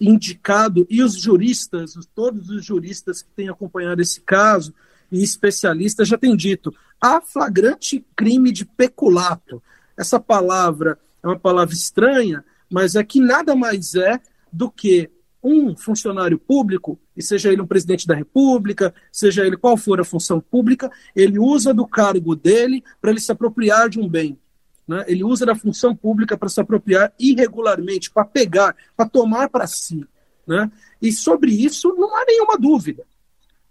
indicado, 0.00 0.86
e 0.88 1.02
os 1.02 1.14
juristas, 1.14 1.94
todos 2.14 2.48
os 2.50 2.64
juristas 2.64 3.22
que 3.22 3.30
têm 3.34 3.48
acompanhado 3.48 4.00
esse 4.00 4.20
caso, 4.20 4.72
e 5.10 5.22
especialistas 5.22 6.08
já 6.08 6.16
têm 6.16 6.36
dito, 6.36 6.74
há 7.00 7.20
flagrante 7.20 8.04
crime 8.16 8.52
de 8.52 8.64
peculato. 8.64 9.62
Essa 9.96 10.18
palavra 10.18 10.98
é 11.22 11.26
uma 11.26 11.38
palavra 11.38 11.74
estranha, 11.74 12.44
mas 12.70 12.94
é 12.94 13.04
que 13.04 13.20
nada 13.20 13.54
mais 13.54 13.94
é 13.94 14.20
do 14.52 14.70
que 14.70 15.10
um 15.42 15.76
funcionário 15.76 16.38
público, 16.38 16.98
e 17.16 17.22
seja 17.22 17.52
ele 17.52 17.62
um 17.62 17.66
presidente 17.66 18.06
da 18.06 18.14
República, 18.14 18.94
seja 19.10 19.44
ele 19.44 19.56
qual 19.56 19.76
for 19.76 20.00
a 20.00 20.04
função 20.04 20.40
pública, 20.40 20.90
ele 21.16 21.38
usa 21.38 21.74
do 21.74 21.86
cargo 21.86 22.36
dele 22.36 22.82
para 23.00 23.10
ele 23.10 23.20
se 23.20 23.32
apropriar 23.32 23.88
de 23.88 23.98
um 23.98 24.08
bem. 24.08 24.38
Né? 24.86 25.04
Ele 25.08 25.24
usa 25.24 25.44
da 25.44 25.54
função 25.54 25.94
pública 25.94 26.36
para 26.36 26.48
se 26.48 26.60
apropriar 26.60 27.12
irregularmente, 27.18 28.10
para 28.10 28.24
pegar, 28.24 28.76
para 28.96 29.08
tomar 29.08 29.48
para 29.48 29.66
si. 29.66 30.06
Né? 30.46 30.70
E 31.00 31.12
sobre 31.12 31.52
isso 31.52 31.94
não 31.96 32.16
há 32.16 32.24
nenhuma 32.24 32.56
dúvida. 32.56 33.04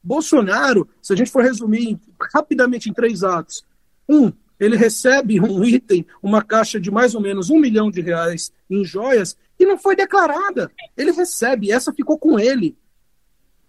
Bolsonaro, 0.04 0.90
se 1.02 1.14
a 1.14 1.16
gente 1.16 1.32
for 1.32 1.44
resumir 1.44 2.00
rapidamente 2.34 2.90
em 2.90 2.94
três 2.94 3.24
atos, 3.24 3.64
um, 4.10 4.32
ele 4.60 4.76
recebe 4.76 5.40
um 5.40 5.64
item, 5.64 6.06
uma 6.22 6.42
caixa 6.44 6.80
de 6.80 6.92
mais 6.92 7.16
ou 7.16 7.22
menos 7.22 7.50
um 7.50 7.60
milhão 7.60 7.90
de 7.90 8.02
reais 8.02 8.52
em 8.70 8.84
joias 8.84 9.38
e 9.62 9.66
não 9.66 9.78
foi 9.78 9.96
declarada. 9.96 10.72
Ele 10.98 11.12
recebe, 11.12 11.72
essa 11.72 11.94
ficou 11.94 12.18
com 12.18 12.40
ele. 12.40 12.76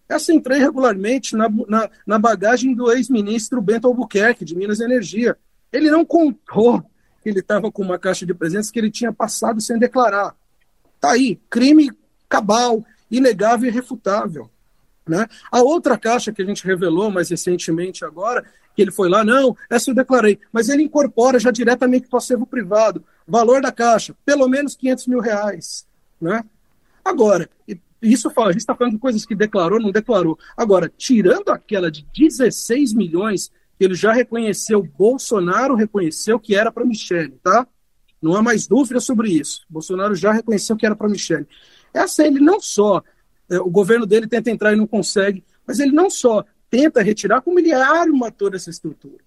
Essa 0.09 0.33
entrei 0.33 0.59
regularmente 0.59 1.37
na, 1.37 1.49
na, 1.69 1.91
na 2.07 2.19
bagagem 2.19 2.75
do 2.75 2.91
ex-ministro 2.91 3.61
Bento 3.61 3.87
Albuquerque, 3.87 4.45
de 4.45 4.57
Minas 4.57 4.81
Energia. 4.81 5.37
Ele 5.73 5.91
não 5.91 6.05
contou 6.05 6.83
que 7.23 7.29
ele 7.29 7.41
estava 7.41 7.71
com 7.71 7.83
uma 7.83 7.99
caixa 7.99 8.25
de 8.25 8.35
presentes 8.35 8.71
que 8.71 8.79
ele 8.79 8.91
tinha 8.91 9.13
passado 9.13 9.61
sem 9.61 9.79
declarar. 9.79 10.35
Tá 10.99 11.13
aí, 11.13 11.39
crime 11.51 11.91
cabal, 12.29 12.85
inegável 13.11 13.67
e 13.67 13.73
irrefutável. 13.73 14.51
Né? 15.07 15.27
A 15.51 15.61
outra 15.63 15.99
caixa 15.99 16.33
que 16.33 16.43
a 16.43 16.45
gente 16.45 16.65
revelou 16.65 17.11
mais 17.11 17.29
recentemente 17.29 18.05
agora, 18.05 18.45
que 18.75 18.81
ele 18.81 18.91
foi 18.91 19.09
lá, 19.09 19.23
não, 19.25 19.55
essa 19.69 19.91
eu 19.91 19.95
declarei, 19.95 20.39
mas 20.51 20.69
ele 20.69 20.85
incorpora 20.85 21.39
já 21.39 21.51
diretamente 21.51 22.09
para 22.09 22.17
o 22.17 22.19
acervo 22.19 22.47
privado. 22.47 23.05
Valor 23.27 23.63
da 23.63 23.73
caixa, 23.73 24.15
pelo 24.25 24.49
menos 24.49 24.75
500 24.77 25.07
mil 25.07 25.21
reais. 25.21 25.87
Né? 26.21 26.45
Agora, 27.05 27.49
isso 28.01 28.31
fala, 28.31 28.49
a 28.49 28.53
gente 28.53 28.61
está 28.61 28.75
falando 28.75 28.95
de 28.95 28.99
coisas 28.99 29.25
que 29.25 29.35
declarou, 29.35 29.81
não 29.81 29.91
declarou. 29.91 30.39
Agora, 30.57 30.93
tirando 30.97 31.51
aquela 31.51 31.91
de 31.91 32.07
16 32.17 32.93
milhões, 32.93 33.51
que 33.79 33.85
ele 33.85 33.95
já 33.95 34.13
reconheceu, 34.13 34.83
Bolsonaro 34.83 35.75
reconheceu 35.75 36.39
que 36.39 36.55
era 36.55 36.71
para 36.71 36.85
Michele, 36.85 37.39
tá? 37.43 37.67
Não 38.21 38.35
há 38.37 38.43
mais 38.43 38.67
dúvida 38.67 39.01
sobre 39.01 39.31
isso. 39.31 39.63
Bolsonaro 39.69 40.15
já 40.15 40.33
reconheceu 40.33 40.77
que 40.77 40.87
era 40.87 40.95
para 40.95 41.09
Michele. 41.09 41.47
Essa 41.93 42.25
ele 42.27 42.41
não 42.41 42.61
só, 42.61 43.03
é, 43.51 43.59
o 43.59 43.71
governo 43.71 44.07
dele 44.07 44.27
tenta 44.27 44.51
entrar 44.51 44.73
e 44.73 44.77
não 44.77 44.87
consegue, 44.87 45.45
mas 45.67 45.79
ele 45.79 45.93
não 45.93 46.09
só 46.09 46.45
tenta 46.71 47.03
retirar, 47.03 47.41
como 47.41 47.59
ele 47.59 47.73
arma 47.73 48.31
toda 48.31 48.57
essa 48.57 48.71
estrutura 48.71 49.23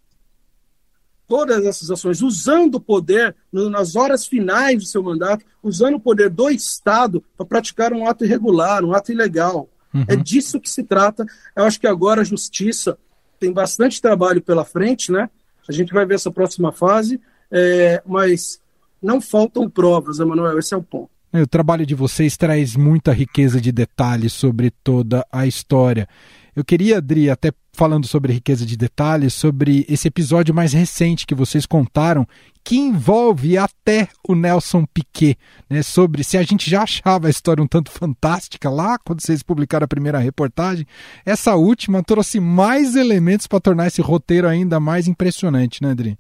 todas 1.28 1.66
essas 1.66 1.90
ações, 1.90 2.22
usando 2.22 2.76
o 2.76 2.80
poder 2.80 3.36
nas 3.52 3.96
horas 3.96 4.26
finais 4.26 4.78
do 4.80 4.86
seu 4.86 5.02
mandato, 5.02 5.46
usando 5.62 5.96
o 5.96 6.00
poder 6.00 6.30
do 6.30 6.50
Estado 6.50 7.24
para 7.36 7.46
praticar 7.46 7.94
um 7.94 8.08
ato 8.08 8.26
irregular, 8.26 8.84
um 8.84 8.94
ato 8.94 9.12
ilegal. 9.12 9.70
Uhum. 9.94 10.06
É 10.08 10.16
disso 10.16 10.60
que 10.60 10.70
se 10.70 10.84
trata. 10.84 11.26
Eu 11.56 11.64
acho 11.64 11.80
que 11.80 11.88
agora 11.88 12.22
a 12.22 12.26
justiça 12.26 12.98
tem 13.40 13.52
bastante 13.52 14.02
trabalho 14.02 14.42
pela 14.42 14.66
frente, 14.66 15.12
né? 15.12 15.30
A 15.68 15.72
gente 15.72 15.94
vai 15.94 16.06
ver 16.06 16.16
essa 16.16 16.32
próxima 16.32 16.72
fase, 16.72 17.20
é, 17.52 18.02
mas 18.06 18.60
não 19.02 19.20
faltam 19.20 19.70
provas, 19.70 20.20
Emanuel, 20.20 20.60
esse 20.60 20.74
é 20.74 20.78
o 20.78 20.84
ponto. 20.84 21.10
É, 21.34 21.42
o 21.42 21.48
trabalho 21.48 21.86
de 21.86 21.96
vocês 21.96 22.38
traz 22.38 22.76
muita 22.76 23.12
riqueza 23.12 23.60
de 23.60 23.72
detalhes 23.72 24.32
sobre 24.34 24.72
toda 24.72 25.26
a 25.32 25.46
história. 25.46 26.08
Eu 26.56 26.64
queria, 26.64 27.00
Adri, 27.00 27.30
até 27.30 27.52
falando 27.76 28.08
sobre 28.08 28.34
riqueza 28.34 28.66
de 28.66 28.76
detalhes, 28.76 29.34
sobre 29.34 29.86
esse 29.88 30.08
episódio 30.08 30.56
mais 30.56 30.74
recente 30.74 31.28
que 31.28 31.36
vocês 31.36 31.66
contaram, 31.66 32.28
que 32.64 32.78
envolve 32.78 33.58
até 33.58 34.08
o 34.28 34.34
Nelson 34.34 34.86
Piquet, 34.92 35.38
né? 35.70 35.84
Sobre 35.84 36.24
se 36.24 36.38
a 36.38 36.44
gente 36.44 36.68
já 36.70 36.82
achava 36.82 37.28
a 37.28 37.30
história 37.30 37.64
um 37.64 37.68
tanto 37.68 37.92
fantástica 37.92 38.70
lá 38.70 38.98
quando 38.98 39.22
vocês 39.22 39.44
publicaram 39.44 39.86
a 39.86 39.88
primeira 39.88 40.18
reportagem, 40.18 40.88
essa 41.26 41.56
última 41.56 42.02
trouxe 42.02 42.40
mais 42.40 42.96
elementos 42.96 43.46
para 43.46 43.60
tornar 43.60 43.88
esse 43.88 44.02
roteiro 44.02 44.48
ainda 44.48 44.80
mais 44.80 45.08
impressionante, 45.08 45.84
né, 45.84 45.92
Adri? 45.92 46.18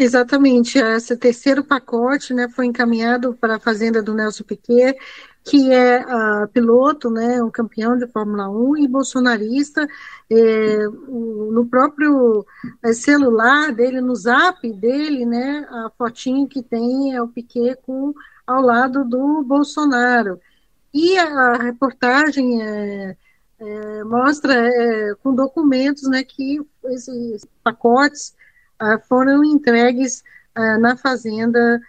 Exatamente, 0.00 0.78
esse 0.78 1.16
terceiro 1.16 1.64
pacote 1.64 2.32
né, 2.32 2.48
foi 2.48 2.66
encaminhado 2.66 3.34
para 3.34 3.56
a 3.56 3.60
fazenda 3.60 4.00
do 4.00 4.14
Nelson 4.14 4.44
Piquet 4.44 4.94
que 5.48 5.72
é 5.72 6.04
uh, 6.04 6.48
piloto, 6.48 7.10
né, 7.10 7.42
um 7.42 7.50
campeão 7.50 7.96
de 7.96 8.06
Fórmula 8.06 8.50
1 8.50 8.76
e 8.76 8.88
bolsonarista, 8.88 9.88
é, 10.30 10.86
o, 11.08 11.50
no 11.50 11.66
próprio 11.66 12.44
é, 12.82 12.92
celular 12.92 13.72
dele, 13.72 14.02
no 14.02 14.14
zap 14.14 14.70
dele, 14.74 15.24
né, 15.24 15.66
a 15.70 15.90
fotinho 15.96 16.46
que 16.46 16.62
tem 16.62 17.14
é 17.14 17.22
o 17.22 17.28
Piquet 17.28 17.76
com, 17.82 18.12
ao 18.46 18.60
lado 18.60 19.04
do 19.04 19.42
Bolsonaro. 19.42 20.38
E 20.92 21.16
a, 21.18 21.26
a 21.26 21.62
reportagem 21.62 22.62
é, 22.62 23.16
é 23.58 24.04
mostra 24.04 24.54
é, 24.54 25.14
com 25.22 25.34
documentos 25.34 26.02
né, 26.10 26.22
que 26.24 26.60
esses 26.84 27.46
pacotes 27.64 28.34
ah, 28.78 28.98
foram 28.98 29.42
entregues 29.42 30.22
ah, 30.54 30.76
na 30.78 30.96
fazenda 30.96 31.80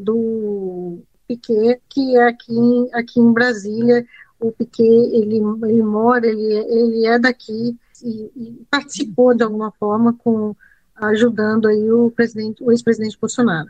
do 0.00 1.04
Piquet, 1.30 1.80
que 1.88 2.16
é 2.16 2.26
aqui, 2.26 2.88
aqui 2.92 3.20
em 3.20 3.32
Brasília. 3.32 4.04
O 4.40 4.50
Piquet, 4.50 4.82
ele, 4.82 5.36
ele 5.36 5.82
mora, 5.82 6.26
ele, 6.26 6.42
ele 6.42 7.06
é 7.06 7.18
daqui 7.18 7.76
e, 8.02 8.30
e 8.36 8.66
participou 8.68 9.34
de 9.34 9.44
alguma 9.44 9.70
forma 9.78 10.12
com 10.12 10.56
ajudando 10.96 11.68
aí 11.68 11.90
o 11.90 12.10
presidente, 12.10 12.62
o 12.62 12.72
ex-presidente 12.72 13.16
Bolsonaro. 13.18 13.68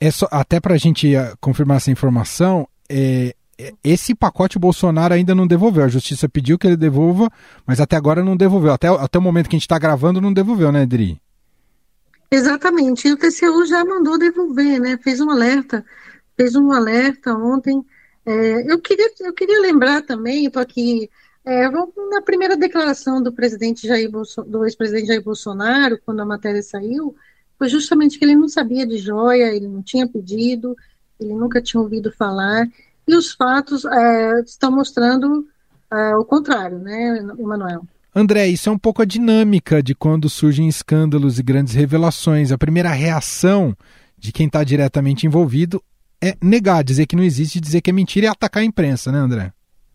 É 0.00 0.10
só, 0.10 0.28
até 0.30 0.60
para 0.60 0.74
a 0.74 0.78
gente 0.78 1.14
uh, 1.16 1.36
confirmar 1.40 1.78
essa 1.78 1.90
informação, 1.90 2.66
é, 2.88 3.34
é, 3.58 3.72
esse 3.82 4.14
pacote 4.14 4.56
o 4.56 4.60
Bolsonaro 4.60 5.12
ainda 5.12 5.34
não 5.34 5.46
devolveu. 5.46 5.84
A 5.84 5.88
justiça 5.88 6.28
pediu 6.28 6.58
que 6.58 6.66
ele 6.66 6.76
devolva, 6.76 7.28
mas 7.66 7.80
até 7.80 7.96
agora 7.96 8.24
não 8.24 8.36
devolveu. 8.36 8.72
Até, 8.72 8.88
até 8.88 9.18
o 9.18 9.22
momento 9.22 9.48
que 9.48 9.56
a 9.56 9.58
gente 9.58 9.66
está 9.66 9.78
gravando, 9.78 10.20
não 10.20 10.32
devolveu, 10.32 10.70
né, 10.70 10.82
Adri? 10.82 11.20
Exatamente. 12.30 13.08
E 13.08 13.12
o 13.12 13.16
TCU 13.16 13.66
já 13.66 13.84
mandou 13.84 14.18
devolver, 14.18 14.80
né? 14.80 14.98
Fez 15.02 15.20
um 15.20 15.30
alerta 15.30 15.84
fez 16.36 16.54
um 16.54 16.72
alerta 16.72 17.34
ontem. 17.34 17.84
É, 18.24 18.72
eu, 18.72 18.78
queria, 18.80 19.10
eu 19.20 19.32
queria 19.32 19.60
lembrar 19.60 20.02
também, 20.02 20.46
estou 20.46 20.62
aqui, 20.62 21.10
é, 21.44 21.68
na 21.68 22.22
primeira 22.24 22.56
declaração 22.56 23.22
do 23.22 23.32
presidente 23.32 23.86
Jair 23.86 24.10
do 24.10 24.64
ex-presidente 24.64 25.08
Jair 25.08 25.22
Bolsonaro, 25.22 25.98
quando 26.04 26.20
a 26.20 26.26
matéria 26.26 26.62
saiu, 26.62 27.14
foi 27.58 27.68
justamente 27.68 28.18
que 28.18 28.24
ele 28.24 28.36
não 28.36 28.48
sabia 28.48 28.86
de 28.86 28.98
joia, 28.98 29.54
ele 29.54 29.66
não 29.66 29.82
tinha 29.82 30.06
pedido, 30.06 30.76
ele 31.20 31.34
nunca 31.34 31.60
tinha 31.60 31.80
ouvido 31.80 32.12
falar, 32.12 32.68
e 33.06 33.14
os 33.14 33.32
fatos 33.32 33.84
é, 33.84 34.40
estão 34.40 34.70
mostrando 34.70 35.46
é, 35.90 36.16
o 36.16 36.24
contrário, 36.24 36.78
né, 36.78 37.18
Emanuel? 37.38 37.84
André, 38.14 38.48
isso 38.48 38.68
é 38.68 38.72
um 38.72 38.78
pouco 38.78 39.00
a 39.00 39.06
dinâmica 39.06 39.82
de 39.82 39.94
quando 39.94 40.28
surgem 40.28 40.68
escândalos 40.68 41.38
e 41.38 41.42
grandes 41.42 41.72
revelações. 41.72 42.52
A 42.52 42.58
primeira 42.58 42.90
reação 42.90 43.74
de 44.18 44.30
quem 44.32 44.46
está 44.46 44.62
diretamente 44.62 45.26
envolvido 45.26 45.82
é 46.22 46.36
negar, 46.40 46.84
dizer 46.84 47.06
que 47.06 47.16
não 47.16 47.24
existe, 47.24 47.60
dizer 47.60 47.80
que 47.80 47.90
é 47.90 47.92
mentira 47.92 48.26
e 48.26 48.28
atacar 48.28 48.62
a 48.62 48.66
imprensa, 48.66 49.10
né, 49.10 49.18
André? 49.18 49.52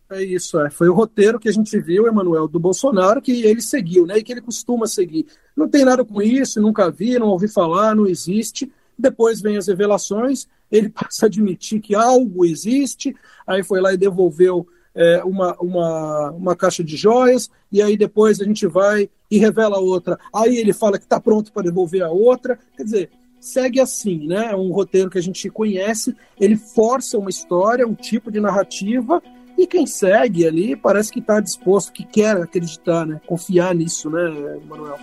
É 0.10 0.24
isso, 0.24 0.60
é. 0.60 0.70
Foi 0.70 0.88
o 0.88 0.94
roteiro 0.94 1.40
que 1.40 1.50
a 1.50 1.52
gente 1.52 1.78
viu, 1.80 2.08
Emanuel, 2.08 2.48
do 2.48 2.60
Bolsonaro, 2.60 3.22
que 3.22 3.44
ele 3.46 3.62
seguiu, 3.62 4.06
né? 4.06 4.18
E 4.18 4.24
que 4.24 4.32
ele 4.32 4.42
costuma 4.42 4.88
seguir. 4.88 5.26
Não 5.56 5.68
tem 5.68 5.84
nada 5.84 6.04
com 6.04 6.22
isso, 6.22 6.62
nunca 6.62 6.90
vi, 6.90 7.18
não 7.20 7.28
ouvi 7.28 7.48
falar, 7.48 7.96
não 7.96 8.08
existe. 8.08 8.72
Depois 8.98 9.42
vem 9.42 9.58
as 9.58 9.68
revelações, 9.68 10.48
ele 10.72 10.90
passa 10.92 11.26
a 11.26 11.28
admitir 11.28 11.82
que 11.82 11.96
algo 11.96 12.46
existe, 12.46 13.16
aí 13.46 13.64
foi 13.64 13.82
lá 13.82 13.94
e 13.94 13.98
devolveu 13.98 14.68
é, 14.96 15.24
uma, 15.24 15.56
uma, 15.60 16.32
uma 16.32 16.56
caixa 16.56 16.84
de 16.84 16.98
joias, 16.98 17.50
e 17.72 17.82
aí 17.82 17.96
depois 17.96 18.42
a 18.42 18.46
gente 18.46 18.66
vai 18.66 19.10
e 19.30 19.38
revela 19.38 19.78
outra. 19.78 20.18
Aí 20.34 20.58
ele 20.58 20.74
fala 20.74 20.98
que 20.98 21.04
está 21.06 21.20
pronto 21.20 21.52
para 21.52 21.64
devolver 21.64 22.02
a 22.02 22.10
outra. 22.10 22.58
Quer 22.76 22.84
dizer, 22.84 23.10
segue 23.40 23.80
assim, 23.80 24.28
né? 24.28 24.52
É 24.52 24.56
um 24.56 24.72
roteiro 24.72 25.10
que 25.10 25.18
a 25.18 25.22
gente 25.22 25.50
conhece, 25.50 26.16
ele 26.40 26.56
força 26.56 27.18
uma 27.18 27.30
história, 27.30 27.88
um 27.88 27.96
tipo 27.96 28.32
de 28.32 28.40
narrativa, 28.40 29.22
e 29.58 29.66
quem 29.66 29.88
segue 29.88 30.46
ali 30.46 30.76
parece 30.76 31.12
que 31.12 31.20
está 31.20 31.40
disposto, 31.40 31.92
que 31.92 32.04
quer 32.04 32.38
acreditar, 32.38 33.06
né? 33.06 33.20
Confiar 33.26 33.74
nisso, 33.74 34.10
né, 34.10 34.60
Manuel? 34.68 34.98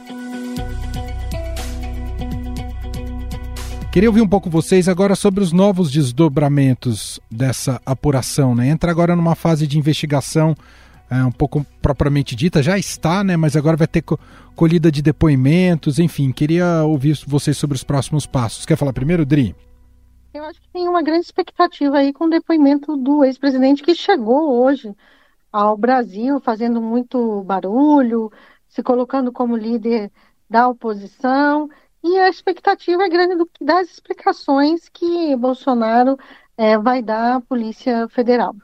Queria 3.90 4.08
ouvir 4.08 4.22
um 4.22 4.28
pouco 4.28 4.50
vocês 4.50 4.88
agora 4.88 5.14
sobre 5.14 5.42
os 5.42 5.52
novos 5.52 5.90
desdobramentos 5.90 7.20
dessa 7.30 7.80
apuração, 7.86 8.52
né? 8.52 8.68
Entra 8.68 8.90
agora 8.90 9.14
numa 9.14 9.36
fase 9.36 9.68
de 9.68 9.78
investigação 9.78 10.56
é, 11.14 11.24
um 11.24 11.32
pouco 11.32 11.64
propriamente 11.80 12.34
dita, 12.34 12.62
já 12.62 12.78
está, 12.78 13.22
né? 13.22 13.36
Mas 13.36 13.56
agora 13.56 13.76
vai 13.76 13.86
ter 13.86 14.02
co 14.02 14.18
colhida 14.56 14.90
de 14.90 15.02
depoimentos, 15.02 15.98
enfim. 15.98 16.30
Queria 16.30 16.84
ouvir 16.84 17.18
vocês 17.26 17.56
sobre 17.56 17.76
os 17.76 17.82
próximos 17.82 18.26
passos. 18.26 18.64
Quer 18.64 18.76
falar 18.76 18.92
primeiro, 18.92 19.26
Dri? 19.26 19.54
Eu 20.32 20.44
acho 20.44 20.60
que 20.60 20.68
tem 20.68 20.88
uma 20.88 21.02
grande 21.02 21.26
expectativa 21.26 21.98
aí 21.98 22.12
com 22.12 22.24
o 22.24 22.30
depoimento 22.30 22.96
do 22.96 23.24
ex-presidente 23.24 23.82
que 23.82 23.94
chegou 23.94 24.62
hoje 24.62 24.94
ao 25.52 25.76
Brasil 25.76 26.40
fazendo 26.40 26.80
muito 26.80 27.42
barulho, 27.42 28.32
se 28.68 28.82
colocando 28.82 29.30
como 29.30 29.56
líder 29.56 30.10
da 30.50 30.68
oposição, 30.68 31.68
e 32.02 32.18
a 32.18 32.28
expectativa 32.28 33.04
é 33.04 33.08
grande 33.08 33.36
do, 33.36 33.48
das 33.60 33.88
explicações 33.88 34.88
que 34.88 35.34
Bolsonaro 35.36 36.18
é, 36.56 36.76
vai 36.76 37.00
dar 37.02 37.36
à 37.36 37.40
Polícia 37.40 38.08
Federal. 38.08 38.54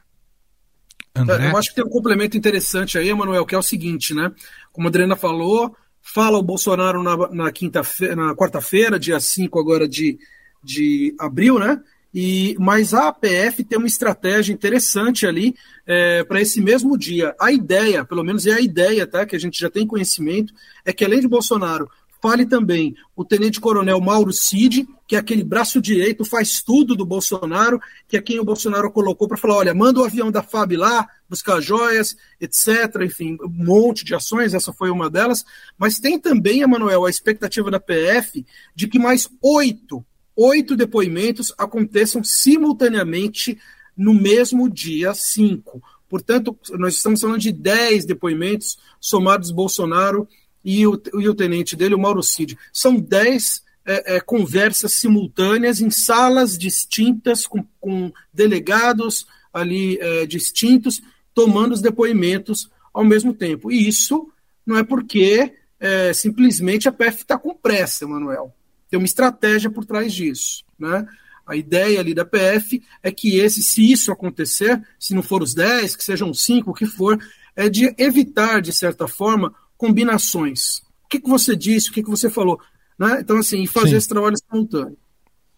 André? 1.14 1.50
Eu 1.50 1.56
acho 1.56 1.70
que 1.70 1.76
tem 1.76 1.84
um 1.84 1.90
complemento 1.90 2.36
interessante 2.36 2.96
aí, 2.96 3.08
Emanuel, 3.08 3.44
que 3.44 3.54
é 3.54 3.58
o 3.58 3.62
seguinte, 3.62 4.14
né? 4.14 4.32
Como 4.72 4.86
a 4.86 4.90
Adriana 4.90 5.16
falou, 5.16 5.74
fala 6.00 6.38
o 6.38 6.42
Bolsonaro 6.42 7.02
na, 7.02 7.16
na 7.30 7.52
quinta-feira, 7.52 8.16
na 8.16 8.34
quarta-feira, 8.34 8.98
dia 8.98 9.18
5 9.18 9.58
agora 9.58 9.88
de, 9.88 10.18
de 10.62 11.14
abril, 11.18 11.58
né? 11.58 11.80
E, 12.12 12.56
mas 12.58 12.92
a 12.92 13.08
APF 13.08 13.62
tem 13.62 13.78
uma 13.78 13.86
estratégia 13.86 14.52
interessante 14.52 15.26
ali 15.26 15.54
é, 15.86 16.24
para 16.24 16.40
esse 16.40 16.60
mesmo 16.60 16.98
dia. 16.98 17.34
A 17.40 17.52
ideia, 17.52 18.04
pelo 18.04 18.24
menos 18.24 18.46
é 18.46 18.52
a 18.52 18.60
ideia, 18.60 19.06
tá? 19.06 19.24
Que 19.24 19.36
a 19.36 19.38
gente 19.38 19.60
já 19.60 19.70
tem 19.70 19.86
conhecimento, 19.86 20.52
é 20.84 20.92
que 20.92 21.04
além 21.04 21.20
de 21.20 21.28
Bolsonaro 21.28 21.88
fale 22.22 22.46
também 22.46 22.94
o 23.16 23.24
tenente-coronel 23.24 24.00
Mauro 24.00 24.32
Cid, 24.32 24.86
que 25.06 25.16
é 25.16 25.18
aquele 25.18 25.42
braço 25.42 25.80
direito, 25.80 26.24
faz 26.24 26.62
tudo 26.62 26.94
do 26.94 27.04
Bolsonaro, 27.04 27.80
que 28.06 28.16
é 28.16 28.22
quem 28.22 28.38
o 28.38 28.44
Bolsonaro 28.44 28.90
colocou 28.90 29.26
para 29.26 29.36
falar: 29.36 29.56
olha, 29.56 29.74
manda 29.74 30.00
o 30.00 30.04
avião 30.04 30.30
da 30.30 30.42
FAB 30.42 30.76
lá, 30.76 31.08
buscar 31.28 31.60
joias, 31.60 32.16
etc. 32.40 33.02
Enfim, 33.02 33.36
um 33.42 33.64
monte 33.64 34.04
de 34.04 34.14
ações, 34.14 34.54
essa 34.54 34.72
foi 34.72 34.90
uma 34.90 35.10
delas. 35.10 35.44
Mas 35.78 35.98
tem 35.98 36.18
também, 36.18 36.62
Emanuel, 36.62 37.06
a 37.06 37.10
expectativa 37.10 37.70
da 37.70 37.80
PF 37.80 38.44
de 38.74 38.86
que 38.86 38.98
mais 38.98 39.28
oito, 39.42 40.04
oito 40.36 40.76
depoimentos 40.76 41.52
aconteçam 41.58 42.22
simultaneamente 42.22 43.58
no 43.96 44.14
mesmo 44.14 44.68
dia 44.68 45.12
5. 45.12 45.82
Portanto, 46.08 46.58
nós 46.72 46.94
estamos 46.94 47.20
falando 47.20 47.38
de 47.38 47.52
10 47.52 48.04
depoimentos 48.04 48.78
somados 49.00 49.52
Bolsonaro 49.52 50.26
e 50.64 50.86
o, 50.86 51.00
e 51.18 51.28
o 51.28 51.34
tenente 51.34 51.76
dele, 51.76 51.94
o 51.94 51.98
Mauro 51.98 52.22
Cid. 52.22 52.58
São 52.72 52.96
dez 52.96 53.62
é, 53.84 54.16
é, 54.16 54.20
conversas 54.20 54.92
simultâneas 54.92 55.80
em 55.80 55.90
salas 55.90 56.58
distintas, 56.58 57.46
com, 57.46 57.64
com 57.80 58.12
delegados 58.32 59.26
ali 59.52 59.98
é, 60.00 60.26
distintos, 60.26 61.02
tomando 61.34 61.72
os 61.72 61.80
depoimentos 61.80 62.70
ao 62.92 63.04
mesmo 63.04 63.32
tempo. 63.32 63.70
E 63.70 63.88
isso 63.88 64.28
não 64.66 64.76
é 64.76 64.84
porque 64.84 65.54
é, 65.78 66.12
simplesmente 66.12 66.88
a 66.88 66.92
PF 66.92 67.22
está 67.22 67.38
com 67.38 67.54
pressa, 67.54 68.06
Manuel. 68.06 68.54
Tem 68.90 68.98
uma 68.98 69.06
estratégia 69.06 69.70
por 69.70 69.84
trás 69.84 70.12
disso. 70.12 70.64
Né? 70.78 71.06
A 71.46 71.56
ideia 71.56 72.00
ali 72.00 72.14
da 72.14 72.24
PF 72.24 72.82
é 73.02 73.10
que 73.10 73.38
esse, 73.38 73.62
se 73.62 73.90
isso 73.90 74.12
acontecer, 74.12 74.80
se 74.98 75.14
não 75.14 75.22
for 75.22 75.42
os 75.42 75.54
10, 75.54 75.96
que 75.96 76.04
sejam 76.04 76.32
5, 76.34 76.70
o 76.70 76.74
que 76.74 76.86
for, 76.86 77.18
é 77.56 77.68
de 77.68 77.94
evitar, 77.98 78.60
de 78.60 78.72
certa 78.72 79.08
forma, 79.08 79.54
combinações. 79.80 80.80
O 81.04 81.08
que, 81.08 81.18
que 81.18 81.28
você 81.28 81.56
disse, 81.56 81.88
o 81.88 81.92
que, 81.92 82.02
que 82.02 82.10
você 82.10 82.28
falou. 82.28 82.60
Né? 82.98 83.20
Então, 83.20 83.38
assim, 83.38 83.66
fazer 83.66 83.92
Sim. 83.92 83.96
esse 83.96 84.08
trabalho 84.08 84.36
simultâneo. 84.36 84.96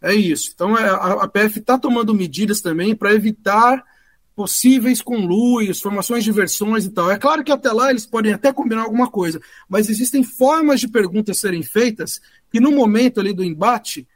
É 0.00 0.14
isso. 0.14 0.52
Então, 0.54 0.78
é, 0.78 0.88
a, 0.88 1.24
a 1.24 1.28
PF 1.28 1.58
está 1.58 1.76
tomando 1.76 2.14
medidas 2.14 2.61
também 2.61 2.94
para 2.94 3.12
evitar 3.12 3.85
possíveis 4.37 5.02
conluios, 5.02 5.80
formações 5.80 6.22
de 6.22 6.30
versões 6.30 6.85
e 6.85 6.90
tal. 6.90 7.11
É 7.11 7.18
claro 7.18 7.42
que 7.42 7.50
até 7.50 7.72
lá 7.72 7.90
eles 7.90 8.06
podem 8.06 8.32
até 8.32 8.52
combinar 8.52 8.82
alguma 8.82 9.11
coisa, 9.11 9.40
mas 9.68 9.90
existem 9.90 10.22
formas 10.22 10.78
de 10.78 10.87
perguntas 10.87 11.40
serem 11.40 11.62
feitas 11.62 12.20
que 12.50 12.61
no 12.61 12.70
momento 12.70 13.18
ali 13.18 13.32
do 13.32 13.44
embate 13.44 14.06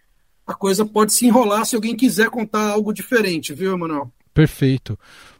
a 0.46 0.54
coisa 0.54 0.86
pode 0.86 1.12
se 1.12 1.26
enrolar 1.26 1.66
se 1.66 1.74
alguém 1.74 1.96
quiser 1.96 2.30
contar 2.30 2.70
algo 2.70 2.92
diferente, 2.92 3.52
viu, 3.52 3.72
Emanuel? 3.74 4.12
Perfeito. 4.32 4.96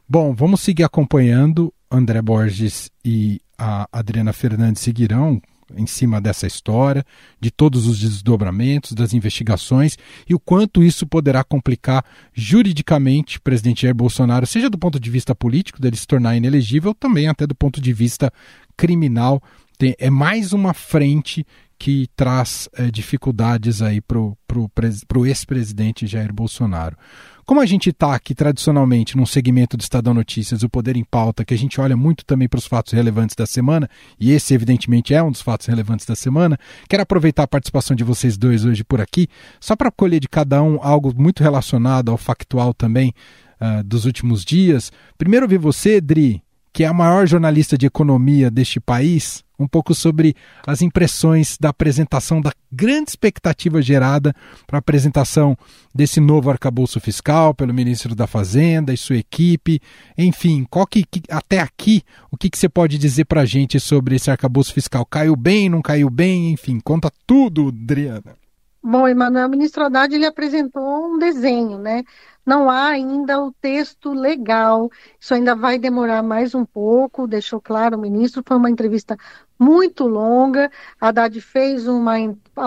Bom, 0.09 0.35
vamos 0.35 0.61
seguir 0.61 0.83
acompanhando 0.83 1.72
André 1.90 2.20
Borges 2.20 2.90
e 3.05 3.40
a 3.59 3.88
Adriana 3.92 4.33
Fernandes 4.33 4.83
seguirão 4.83 5.40
em 5.75 5.87
cima 5.87 6.21
dessa 6.21 6.47
história, 6.47 7.05
de 7.40 7.51
todos 7.51 7.87
os 7.87 7.99
desdobramentos, 7.99 8.92
das 8.92 9.12
investigações 9.12 9.97
e 10.29 10.35
o 10.35 10.38
quanto 10.38 10.83
isso 10.83 11.07
poderá 11.07 11.42
complicar 11.42 12.05
juridicamente 12.33 13.38
o 13.38 13.42
presidente 13.42 13.83
Jair 13.83 13.95
Bolsonaro, 13.95 14.47
seja 14.47 14.71
do 14.71 14.79
ponto 14.79 15.01
de 15.01 15.11
vista 15.11 15.35
político, 15.35 15.81
dele 15.81 15.97
se 15.97 16.07
tornar 16.07 16.37
inelegível, 16.37 16.95
também 16.95 17.29
até 17.29 17.47
do 17.47 17.55
ponto 17.55 17.81
de 17.81 17.92
vista 17.92 18.33
criminal. 18.77 19.42
Tem, 19.79 19.95
é 19.99 20.09
mais 20.09 20.53
uma 20.53 20.73
frente 20.73 21.45
que 21.79 22.09
traz 22.17 22.69
é, 22.75 22.91
dificuldades 22.91 23.83
aí 23.83 24.01
para 24.01 24.19
o 24.19 25.27
ex-presidente 25.27 26.07
Jair 26.07 26.33
Bolsonaro. 26.33 26.97
Como 27.45 27.61
a 27.61 27.67
gente 27.67 27.91
está 27.91 28.12
aqui 28.12 28.35
tradicionalmente 28.35 29.17
num 29.17 29.25
segmento 29.25 29.77
do 29.77 29.81
Estadão 29.81 30.12
Notícias, 30.12 30.65
o 30.65 30.69
Poder 30.69 30.97
em 30.97 31.05
Pauta, 31.05 31.45
que 31.45 31.55
a 31.55 31.57
gente 31.57 31.81
olha 31.81 31.97
muito 31.97 32.25
também 32.25 32.49
para 32.49 32.59
os 32.59 32.67
fatos 32.67 32.93
relevantes 32.93 33.37
da 33.37 33.47
semana, 33.47 33.89
e 34.19 34.33
esse 34.33 34.53
evidentemente 34.53 35.15
é 35.15 35.23
um 35.23 35.31
dos 35.31 35.43
fatos 35.43 35.67
relevantes 35.69 36.05
da 36.07 36.17
semana, 36.17 36.59
quero 36.89 37.05
aproveitar 37.05 37.45
a 37.45 37.49
participação 37.49 37.95
de 37.95 38.03
vocês 38.03 38.37
dois 38.37 38.65
hoje 38.65 38.83
por 38.83 39.01
aqui, 39.01 39.29
só 39.61 39.77
para 39.77 39.93
colher 39.93 40.19
de 40.19 40.29
cada 40.29 40.61
um 40.61 40.81
algo 40.83 41.12
muito 41.17 41.43
relacionado 41.43 42.11
ao 42.11 42.17
factual 42.17 42.75
também 42.75 43.15
uh, 43.61 43.85
dos 43.85 44.07
últimos 44.07 44.45
dias. 44.45 44.91
Primeiro 45.17 45.45
ouvir 45.45 45.59
você, 45.59 46.01
Dri, 46.01 46.43
que 46.77 46.85
é 46.85 46.87
a 46.87 46.93
maior 46.93 47.27
jornalista 47.27 47.79
de 47.79 47.87
economia 47.87 48.51
deste 48.51 48.79
país, 48.79 49.43
um 49.59 49.67
pouco 49.67 49.95
sobre 49.95 50.37
as 50.67 50.83
impressões 50.83 51.57
da 51.59 51.71
apresentação, 51.71 52.39
da 52.39 52.53
grande 52.71 53.09
expectativa 53.09 53.81
gerada 53.81 54.35
para 54.67 54.77
a 54.77 54.81
apresentação 54.81 55.57
desse 55.95 56.21
novo 56.21 56.51
arcabouço 56.51 57.01
fiscal 57.01 57.55
pelo 57.55 57.73
ministro 57.73 58.15
da 58.15 58.27
Fazenda 58.27 58.93
e 58.93 58.97
sua 58.99 59.17
equipe. 59.17 59.81
Enfim, 60.19 60.67
qual 60.69 60.87
que, 60.87 61.07
até 61.31 61.61
aqui, 61.61 62.03
o 62.31 62.37
que, 62.37 62.51
que 62.51 62.59
você 62.59 62.69
pode 62.69 62.99
dizer 62.99 63.25
para 63.25 63.41
a 63.41 63.47
gente 63.47 63.81
sobre 63.81 64.17
esse 64.17 64.31
arcabouço 64.31 64.75
fiscal? 64.75 65.07
Caiu 65.07 65.35
bem, 65.35 65.71
não 65.71 65.81
caiu 65.81 66.11
bem? 66.11 66.51
Enfim, 66.51 66.79
conta 66.79 67.11
tudo, 67.27 67.69
Adriana. 67.69 68.46
Bom, 68.88 69.09
Emanuel, 69.09 69.49
o 69.49 69.51
ministro 69.51 69.83
Haddad 69.85 70.14
ele 70.14 70.27
apresentou 70.27 71.07
um 71.14 71.18
desenho, 71.18 71.77
né? 71.77 72.05
Não 72.46 72.70
há 72.70 72.87
ainda 72.90 73.42
o 73.42 73.51
texto 73.51 74.12
legal, 74.12 74.88
isso 75.18 75.35
ainda 75.35 75.57
vai 75.57 75.77
demorar 75.77 76.22
mais 76.22 76.55
um 76.55 76.64
pouco, 76.64 77.27
deixou 77.27 77.61
claro 77.61 77.96
o 77.96 78.01
ministro. 78.01 78.44
Foi 78.46 78.57
uma 78.57 78.70
entrevista 78.70 79.16
muito 79.59 80.07
longa. 80.07 80.70
Haddad 81.01 81.40
fez 81.40 81.88
uma, 81.88 82.14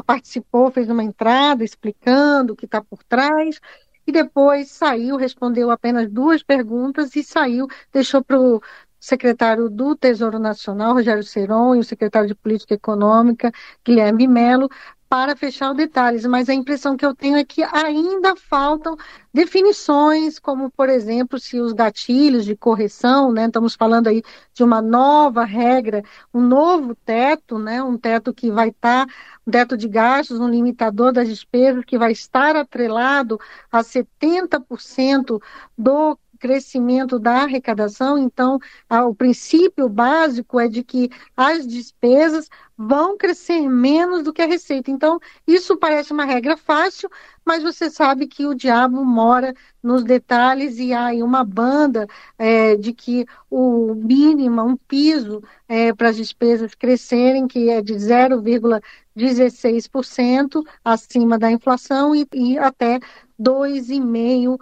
participou, 0.06 0.70
fez 0.70 0.90
uma 0.90 1.06
entrada 1.06 1.64
explicando 1.64 2.52
o 2.52 2.56
que 2.56 2.66
está 2.66 2.82
por 2.84 3.02
trás, 3.06 3.62
e 4.06 4.12
depois 4.12 4.72
saiu, 4.72 5.16
respondeu 5.16 5.72
apenas 5.72 6.10
duas 6.12 6.44
perguntas 6.44 7.16
e 7.16 7.24
saiu, 7.24 7.66
deixou 7.94 8.22
para 8.22 8.38
o 8.38 8.62
secretário 9.00 9.70
do 9.70 9.96
Tesouro 9.96 10.38
Nacional, 10.38 10.96
Rogério 10.96 11.24
Seron, 11.24 11.76
e 11.76 11.80
o 11.80 11.84
secretário 11.84 12.28
de 12.28 12.36
Política 12.36 12.74
Econômica, 12.74 13.52
Guilherme 13.86 14.28
Melo, 14.28 14.70
para 15.10 15.36
fechar 15.36 15.72
os 15.72 15.78
detalhes, 15.78 16.24
mas 16.28 16.48
a 16.50 16.54
impressão 16.54 16.96
que 16.96 17.04
eu 17.04 17.16
tenho 17.16 17.36
é 17.36 17.44
que 17.44 17.64
ainda 17.64 18.36
faltam 18.36 18.96
definições, 19.34 20.38
como, 20.38 20.70
por 20.70 20.88
exemplo, 20.88 21.40
se 21.40 21.60
os 21.60 21.74
gatilhos 21.74 22.46
de 22.46 22.56
correção, 22.56 23.32
né, 23.32 23.48
estamos 23.48 23.74
falando 23.74 24.08
aí 24.08 24.22
de 24.54 24.64
uma 24.64 24.84
nova 24.84 25.44
regra, 25.44 26.04
um 26.32 26.42
novo 26.42 26.94
teto, 26.94 27.58
né, 27.58 27.82
um 27.82 27.98
teto 27.98 28.32
que 28.32 28.52
vai 28.52 28.70
estar, 28.70 29.08
tá, 29.08 29.14
um 29.48 29.52
teto 29.52 29.76
de 29.76 29.88
gastos, 29.88 30.40
um 30.40 30.48
limitador 30.48 31.12
das 31.12 31.28
despesas 31.28 31.84
que 31.84 31.98
vai 31.98 32.12
estar 32.12 32.56
atrelado 32.56 33.40
a 33.72 33.84
70% 33.84 35.42
do 35.76 36.16
crescimento 36.40 37.20
da 37.20 37.44
arrecadação, 37.44 38.18
então 38.18 38.60
o 38.90 39.14
princípio 39.14 39.90
básico 39.90 40.60
é 40.60 40.68
de 40.70 40.84
que 40.84 41.10
as 41.36 41.68
despesas 41.68 42.50
vão 42.82 43.18
crescer 43.18 43.68
menos 43.68 44.24
do 44.24 44.32
que 44.32 44.42
a 44.42 44.46
receita. 44.46 44.90
Então, 44.90 45.20
isso 45.46 45.76
parece 45.76 46.14
uma 46.14 46.24
regra 46.24 46.56
fácil, 46.56 47.10
mas 47.46 47.62
você 47.62 47.90
sabe 47.90 48.26
que 48.26 48.46
o 48.46 48.56
diabo 48.56 49.04
mora 49.04 49.54
nos 49.84 50.06
detalhes 50.06 50.80
e 50.80 50.94
há 50.94 51.08
aí 51.08 51.22
uma 51.22 51.44
banda 51.44 52.08
é, 52.38 52.78
de 52.78 52.94
que 52.94 53.26
o 53.50 53.94
mínimo, 53.94 54.64
um 54.64 54.78
piso 54.78 55.44
é, 55.68 55.94
para 55.94 56.08
as 56.08 56.16
despesas 56.16 56.74
crescerem, 56.74 57.50
que 57.50 57.70
é 57.70 57.82
de 57.82 57.96
0,16% 57.96 60.64
acima 60.82 61.38
da 61.38 61.52
inflação 61.52 62.16
e, 62.16 62.26
e 62.34 62.58
até 62.58 62.98
2,5% 63.38 64.56
uh, 64.56 64.60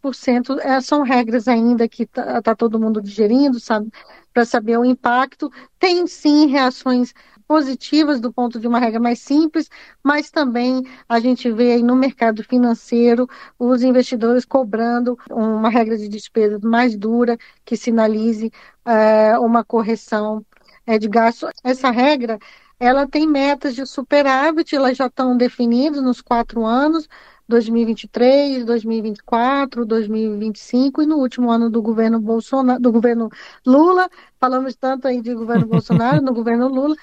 por 0.00 0.14
cento. 0.14 0.60
É, 0.60 0.78
são 0.82 1.02
regras 1.02 1.48
ainda 1.48 1.88
que 1.88 2.02
está 2.02 2.42
tá 2.42 2.54
todo 2.54 2.78
mundo 2.78 3.00
digerindo, 3.00 3.58
sabe, 3.58 3.90
para 4.32 4.44
saber 4.44 4.78
o 4.78 4.84
impacto. 4.84 5.50
Tem 5.78 6.06
sim 6.06 6.46
reações 6.46 7.12
positivas 7.50 8.20
do 8.20 8.32
ponto 8.32 8.60
de 8.60 8.68
uma 8.68 8.78
regra 8.78 9.00
mais 9.00 9.18
simples, 9.18 9.68
mas 10.04 10.30
também 10.30 10.84
a 11.08 11.18
gente 11.18 11.50
vê 11.50 11.72
aí 11.72 11.82
no 11.82 11.96
mercado 11.96 12.44
financeiro 12.44 13.28
os 13.58 13.82
investidores 13.82 14.44
cobrando 14.44 15.18
uma 15.28 15.68
regra 15.68 15.98
de 15.98 16.08
despesas 16.08 16.60
mais 16.60 16.96
dura 16.96 17.36
que 17.64 17.76
sinalize 17.76 18.52
uh, 18.86 19.44
uma 19.44 19.64
correção 19.64 20.46
uh, 20.86 20.96
de 20.96 21.08
gasto. 21.08 21.48
Essa 21.64 21.90
regra 21.90 22.38
ela 22.78 23.06
tem 23.06 23.26
metas 23.26 23.74
de 23.74 23.84
superávit, 23.84 24.74
elas 24.76 24.96
já 24.96 25.06
estão 25.06 25.36
definidas 25.36 26.00
nos 26.02 26.22
quatro 26.22 26.64
anos, 26.64 27.08
2023, 27.50 28.64
2024, 28.64 29.84
2025 29.84 31.02
e 31.02 31.06
no 31.06 31.16
último 31.16 31.50
ano 31.50 31.68
do 31.68 31.82
governo 31.82 32.20
Bolsonaro, 32.20 32.80
do 32.80 32.92
governo 32.92 33.28
Lula, 33.66 34.08
falamos 34.40 34.74
tanto 34.76 35.08
aí 35.08 35.20
de 35.20 35.34
governo 35.34 35.66
Bolsonaro, 35.68 36.22
no 36.22 36.32
governo 36.32 36.68
Lula, 36.68 36.96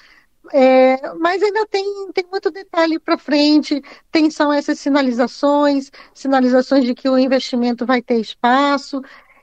é, 0.53 1.13
mas 1.15 1.43
ainda 1.43 1.65
tem, 1.67 2.11
tem 2.13 2.25
muito 2.31 2.49
detalhe 2.49 2.97
para 2.97 3.17
frente, 3.17 3.81
tem 4.11 4.31
são 4.31 4.51
essas 4.51 4.79
sinalizações, 4.79 5.91
sinalizações 6.13 6.85
de 6.85 6.95
que 6.95 7.09
o 7.09 7.17
investimento 7.17 7.85
vai 7.85 8.01
ter 8.01 8.19
espaço, 8.19 9.01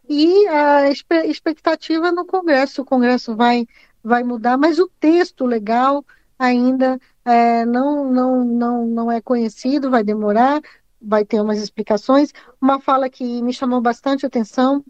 e 0.09 0.47
a 0.49 0.91
expectativa 1.27 2.11
no 2.13 2.27
Congresso, 2.27 2.83
o 2.83 2.85
Congresso 2.85 3.37
vai, 3.37 3.67
vai 4.03 4.23
mudar, 4.23 4.57
mas 4.57 4.79
o 4.79 4.91
texto 4.99 5.45
legal 5.47 6.05
ainda 6.39 6.99
é, 7.25 7.65
não, 7.65 8.11
não, 8.11 8.45
não, 8.45 8.87
não 8.87 9.13
é 9.13 9.21
conhecido, 9.21 9.91
vai 9.91 10.05
demorar, 10.05 10.61
vai 11.05 11.25
ter 11.25 11.41
umas 11.41 11.61
explicações. 11.61 12.33
Uma 12.61 12.81
fala 12.81 13.09
que 13.11 13.43
me 13.43 13.53
chamou 13.53 13.81
bastante 13.81 14.25
atenção 14.25 14.85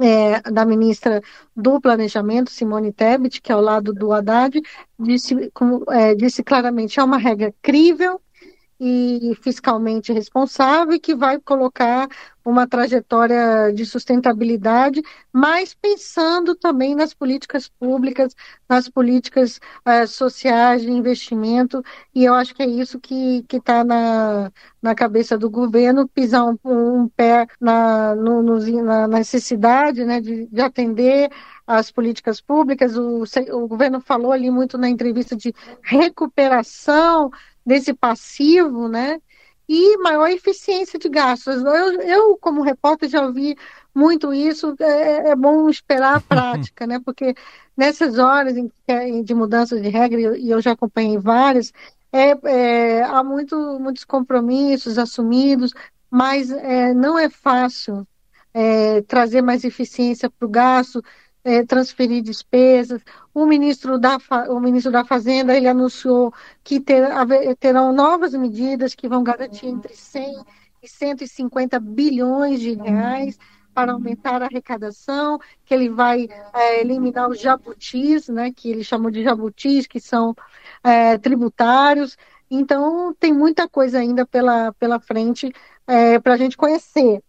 é, 0.00 0.40
da 0.42 0.64
ministra 0.64 1.20
do 1.56 1.80
Planejamento, 1.80 2.50
Simone 2.50 2.92
Tebet, 2.92 3.40
que 3.40 3.50
é 3.50 3.54
ao 3.54 3.60
lado 3.60 3.92
do 3.92 4.12
Haddad, 4.12 4.60
disse, 4.98 5.50
como, 5.52 5.84
é, 5.90 6.14
disse 6.14 6.42
claramente, 6.42 7.00
é 7.00 7.04
uma 7.04 7.18
regra 7.18 7.52
crível, 7.60 8.20
e 8.80 9.36
fiscalmente 9.42 10.12
responsável 10.12 10.98
que 11.00 11.14
vai 11.14 11.40
colocar 11.40 12.08
uma 12.44 12.66
trajetória 12.66 13.72
de 13.74 13.84
sustentabilidade, 13.84 15.02
mas 15.32 15.74
pensando 15.74 16.54
também 16.54 16.94
nas 16.94 17.12
políticas 17.12 17.68
públicas, 17.68 18.34
nas 18.68 18.88
políticas 18.88 19.60
uh, 19.86 20.06
sociais 20.06 20.82
de 20.82 20.90
investimento, 20.90 21.82
e 22.14 22.24
eu 22.24 22.32
acho 22.32 22.54
que 22.54 22.62
é 22.62 22.66
isso 22.66 22.98
que 22.98 23.44
está 23.52 23.84
na, 23.84 24.50
na 24.80 24.94
cabeça 24.94 25.36
do 25.36 25.50
governo, 25.50 26.08
pisar 26.08 26.44
um, 26.44 26.56
um 26.64 27.08
pé 27.08 27.46
na, 27.60 28.14
no, 28.14 28.42
no, 28.42 28.82
na 28.82 29.06
necessidade 29.08 30.04
né, 30.04 30.20
de, 30.20 30.46
de 30.46 30.60
atender 30.60 31.30
as 31.66 31.90
políticas 31.90 32.40
públicas. 32.40 32.96
O, 32.96 33.24
o 33.52 33.68
governo 33.68 34.00
falou 34.00 34.32
ali 34.32 34.50
muito 34.50 34.78
na 34.78 34.88
entrevista 34.88 35.36
de 35.36 35.52
recuperação 35.82 37.30
desse 37.68 37.92
passivo, 37.92 38.88
né? 38.88 39.20
E 39.68 39.98
maior 39.98 40.28
eficiência 40.30 40.98
de 40.98 41.08
gastos. 41.10 41.62
Eu, 41.62 42.00
eu 42.00 42.38
como 42.38 42.62
repórter, 42.62 43.08
já 43.10 43.24
ouvi 43.26 43.54
muito 43.94 44.32
isso. 44.32 44.74
É, 44.80 45.30
é 45.30 45.36
bom 45.36 45.68
esperar 45.68 46.16
a 46.16 46.20
prática, 46.20 46.86
né? 46.86 46.98
Porque 47.04 47.34
nessas 47.76 48.18
horas 48.18 48.56
em, 48.56 49.22
de 49.22 49.34
mudança 49.34 49.78
de 49.78 49.88
regra, 49.88 50.38
e 50.38 50.50
eu 50.50 50.60
já 50.62 50.72
acompanhei 50.72 51.18
várias, 51.18 51.72
é, 52.10 52.30
é, 52.44 53.02
há 53.02 53.22
muito, 53.22 53.78
muitos 53.78 54.04
compromissos 54.04 54.98
assumidos, 54.98 55.74
mas 56.10 56.50
é, 56.50 56.94
não 56.94 57.18
é 57.18 57.28
fácil 57.28 58.06
é, 58.54 59.02
trazer 59.02 59.42
mais 59.42 59.62
eficiência 59.62 60.30
para 60.30 60.46
o 60.46 60.50
gasto, 60.50 61.02
é, 61.48 61.64
transferir 61.64 62.22
despesas. 62.22 63.02
O 63.32 63.46
ministro, 63.46 63.98
da, 63.98 64.18
o 64.48 64.60
ministro 64.60 64.92
da 64.92 65.04
Fazenda 65.04 65.56
ele 65.56 65.66
anunciou 65.66 66.32
que 66.62 66.78
ter, 66.78 67.08
terão 67.58 67.92
novas 67.92 68.34
medidas 68.34 68.94
que 68.94 69.08
vão 69.08 69.22
garantir 69.22 69.66
entre 69.66 69.94
100 69.94 70.44
e 70.82 70.88
150 70.88 71.80
bilhões 71.80 72.60
de 72.60 72.74
reais 72.74 73.38
para 73.74 73.92
aumentar 73.92 74.42
a 74.42 74.46
arrecadação, 74.46 75.38
que 75.64 75.72
ele 75.72 75.88
vai 75.88 76.28
é, 76.52 76.80
eliminar 76.80 77.28
os 77.28 77.40
jabutis, 77.40 78.28
né, 78.28 78.52
que 78.52 78.70
ele 78.70 78.84
chamou 78.84 79.10
de 79.10 79.22
jabutis, 79.22 79.86
que 79.86 80.00
são 80.00 80.34
é, 80.82 81.16
tributários. 81.16 82.16
Então, 82.50 83.14
tem 83.18 83.32
muita 83.32 83.68
coisa 83.68 83.98
ainda 83.98 84.26
pela, 84.26 84.72
pela 84.74 85.00
frente 85.00 85.52
é, 85.86 86.18
para 86.18 86.34
a 86.34 86.36
gente 86.36 86.56
conhecer. 86.56 87.22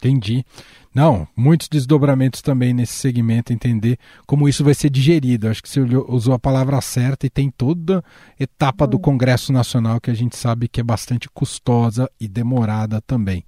Entendi. 0.00 0.44
Não, 0.92 1.28
muitos 1.36 1.68
desdobramentos 1.68 2.42
também 2.42 2.74
nesse 2.74 2.94
segmento, 2.94 3.52
entender 3.52 3.96
como 4.26 4.48
isso 4.48 4.64
vai 4.64 4.74
ser 4.74 4.90
digerido. 4.90 5.48
Acho 5.48 5.62
que 5.62 5.68
você 5.68 5.80
usou 5.80 6.34
a 6.34 6.38
palavra 6.38 6.80
certa 6.80 7.26
e 7.26 7.30
tem 7.30 7.50
toda 7.50 8.02
etapa 8.38 8.86
do 8.86 8.98
Congresso 8.98 9.52
Nacional 9.52 10.00
que 10.00 10.10
a 10.10 10.14
gente 10.14 10.36
sabe 10.36 10.68
que 10.68 10.80
é 10.80 10.84
bastante 10.84 11.28
custosa 11.30 12.10
e 12.18 12.26
demorada 12.26 13.00
também. 13.02 13.44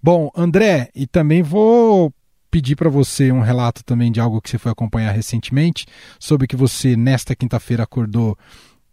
Bom, 0.00 0.30
André, 0.36 0.90
e 0.94 1.06
também 1.06 1.42
vou 1.42 2.12
pedir 2.48 2.76
para 2.76 2.88
você 2.88 3.32
um 3.32 3.40
relato 3.40 3.82
também 3.82 4.12
de 4.12 4.20
algo 4.20 4.40
que 4.40 4.48
você 4.48 4.58
foi 4.58 4.70
acompanhar 4.70 5.10
recentemente, 5.10 5.86
sobre 6.20 6.46
que 6.46 6.54
você 6.54 6.94
nesta 6.94 7.34
quinta-feira 7.34 7.82
acordou 7.82 8.38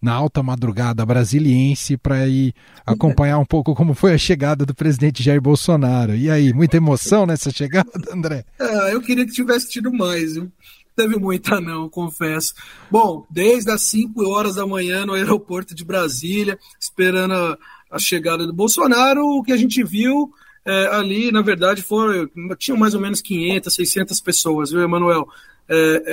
na 0.02 0.14
alta 0.14 0.42
madrugada 0.42 1.06
brasiliense 1.06 1.96
para 1.96 2.28
ir 2.28 2.54
acompanhar 2.86 3.38
um 3.38 3.46
pouco 3.46 3.76
como 3.76 3.94
foi 3.94 4.14
a 4.14 4.18
chegada 4.18 4.66
do 4.66 4.74
presidente 4.74 5.22
Jair 5.22 5.42
Bolsonaro. 5.42 6.16
E 6.16 6.30
aí, 6.30 6.52
muita 6.54 6.78
emoção 6.78 7.26
nessa 7.26 7.52
chegada, 7.52 7.92
André? 8.12 8.44
É, 8.60 8.94
eu 8.94 9.02
queria 9.02 9.26
que 9.26 9.32
tivesse 9.32 9.70
tido 9.70 9.94
mais, 9.94 10.34
viu? 10.34 10.52
Teve 10.96 11.18
muita 11.18 11.62
não, 11.62 11.88
confesso. 11.88 12.54
Bom, 12.90 13.26
desde 13.30 13.72
as 13.72 13.84
5 13.84 14.28
horas 14.28 14.56
da 14.56 14.66
manhã 14.66 15.06
no 15.06 15.14
aeroporto 15.14 15.74
de 15.74 15.86
Brasília, 15.86 16.58
esperando 16.80 17.34
a, 17.34 17.58
a 17.92 18.00
chegada 18.00 18.46
do 18.46 18.54
Bolsonaro, 18.54 19.22
o 19.22 19.44
que 19.44 19.54
a 19.54 19.58
gente 19.58 19.84
viu 19.84 20.32
é, 20.66 20.88
ali, 20.88 21.32
na 21.32 21.42
verdade, 21.42 21.82
foram, 21.82 22.30
tinham 22.58 22.78
mais 22.78 22.94
ou 22.94 23.02
menos 23.02 23.22
500, 23.22 23.74
600 23.74 24.22
pessoas, 24.22 24.72
viu, 24.72 24.82
Emanuel? 24.82 25.28
É, 25.70 26.04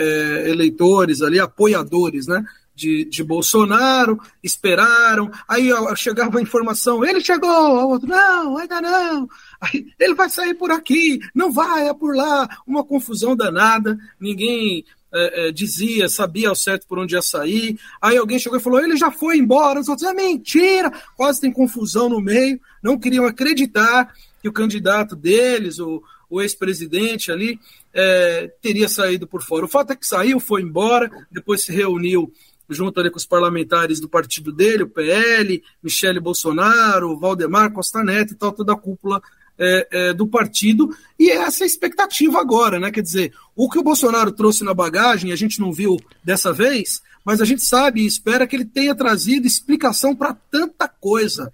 é, 0.47 0.51
eleitores 0.51 1.21
ali, 1.21 1.41
apoiadores, 1.41 2.27
né? 2.29 2.45
De, 2.79 3.05
de 3.05 3.25
Bolsonaro, 3.25 4.21
esperaram, 4.41 5.29
aí 5.49 5.69
chegava 5.97 6.39
a 6.39 6.43
informação, 6.43 7.05
ele 7.05 7.21
chegou, 7.21 7.51
outro, 7.89 8.09
não, 8.09 8.57
ainda 8.57 8.81
não, 8.81 9.29
aí, 9.61 9.89
ele 9.99 10.15
vai 10.15 10.31
sair 10.31 10.55
por 10.55 10.71
aqui, 10.71 11.19
não 11.35 11.51
vai, 11.51 11.89
é 11.89 11.93
por 11.93 12.15
lá, 12.15 12.49
uma 12.65 12.85
confusão 12.85 13.35
danada, 13.35 13.99
ninguém 14.21 14.85
é, 15.13 15.49
é, 15.49 15.53
dizia, 15.53 16.09
sabia 16.09 16.51
ao 16.51 16.55
certo 16.55 16.87
por 16.87 17.01
onde 17.01 17.17
ia 17.17 17.23
sair, 17.23 17.77
aí 18.01 18.17
alguém 18.17 18.39
chegou 18.39 18.57
e 18.57 18.63
falou, 18.63 18.79
ele 18.79 18.97
já 18.97 19.11
foi 19.11 19.39
embora, 19.39 19.81
os 19.81 19.89
outros, 19.89 20.09
é 20.09 20.15
mentira, 20.15 20.93
quase 21.17 21.41
tem 21.41 21.53
confusão 21.53 22.09
no 22.09 22.21
meio, 22.21 22.61
não 22.81 22.97
queriam 22.97 23.27
acreditar 23.27 24.15
que 24.41 24.49
o 24.49 24.53
candidato 24.53 25.17
deles, 25.17 25.81
o, 25.81 26.01
o 26.31 26.41
ex-presidente 26.41 27.33
ali, 27.33 27.59
é, 27.93 28.53
teria 28.63 28.89
saído 28.89 29.27
por 29.27 29.43
fora. 29.43 29.65
O 29.65 29.69
fato 29.69 29.93
é 29.93 29.97
que 29.97 30.07
saiu, 30.07 30.39
foi 30.39 30.63
embora, 30.63 31.11
depois 31.33 31.65
se 31.65 31.73
reuniu 31.73 32.33
junto 32.69 33.01
ali 33.01 33.11
com 33.11 33.17
os 33.17 33.27
parlamentares 33.27 34.01
do 34.01 34.09
partido 34.09 34.53
dele, 34.53 34.83
o 34.83 34.89
PL, 34.89 35.63
Michele 35.83 36.21
Bolsonaro, 36.21 37.19
Valdemar 37.19 37.73
Costa 37.73 38.03
Neto 38.03 38.33
e 38.33 38.37
tal, 38.37 38.53
toda 38.53 38.73
a 38.73 38.77
cúpula 38.77 39.23
é, 39.59 39.89
é, 39.91 40.13
do 40.13 40.27
partido, 40.27 40.95
e 41.19 41.31
essa 41.31 41.63
é 41.63 41.65
a 41.65 41.67
expectativa 41.67 42.41
agora, 42.41 42.79
né? 42.79 42.93
Quer 42.93 43.03
dizer, 43.03 43.33
o 43.57 43.69
que 43.69 43.79
o 43.79 43.83
Bolsonaro 43.83 44.31
trouxe 44.31 44.63
na 44.63 44.73
bagagem, 44.73 45.33
a 45.33 45.37
gente 45.37 45.61
não 45.61 45.73
viu 45.73 45.97
dessa 46.23 46.53
vez, 46.53 47.03
mas 47.25 47.41
a 47.41 47.45
gente 47.45 47.63
sabe 47.63 48.03
e 48.03 48.07
espera 48.07 48.47
que 48.47 48.55
ele 48.55 48.65
tenha 48.65 48.95
trazido 48.95 49.47
explicação 49.47 50.15
para 50.15 50.33
tanta 50.33 50.87
coisa, 50.87 51.53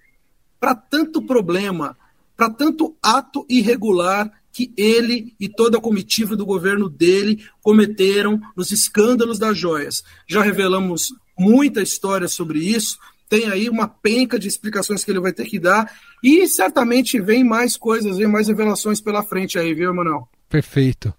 para 0.59 0.75
tanto 0.75 1.21
problema, 1.21 1.97
para 2.37 2.49
tanto 2.49 2.95
ato 3.01 3.45
irregular 3.49 4.31
que 4.55 4.73
ele 4.77 5.35
e 5.37 5.49
toda 5.49 5.77
a 5.77 5.81
comitiva 5.81 6.33
do 6.33 6.45
governo 6.45 6.87
dele 6.87 7.43
cometeram 7.61 8.39
nos 8.55 8.71
escândalos 8.71 9.37
das 9.37 9.57
joias. 9.57 10.01
Já 10.25 10.41
revelamos 10.41 11.13
muita 11.37 11.81
história 11.81 12.29
sobre 12.29 12.59
isso, 12.59 12.97
tem 13.27 13.47
aí 13.47 13.69
uma 13.69 13.85
penca 13.85 14.39
de 14.39 14.47
explicações 14.47 15.03
que 15.03 15.11
ele 15.11 15.19
vai 15.19 15.33
ter 15.33 15.43
que 15.43 15.59
dar 15.59 15.91
e 16.23 16.47
certamente 16.47 17.19
vem 17.19 17.43
mais 17.43 17.75
coisas, 17.75 18.15
vem 18.15 18.27
mais 18.27 18.47
revelações 18.47 19.01
pela 19.01 19.23
frente 19.23 19.59
aí, 19.59 19.73
viu, 19.73 19.89
Emanuel? 19.89 20.29
Perfeito. 20.47 21.13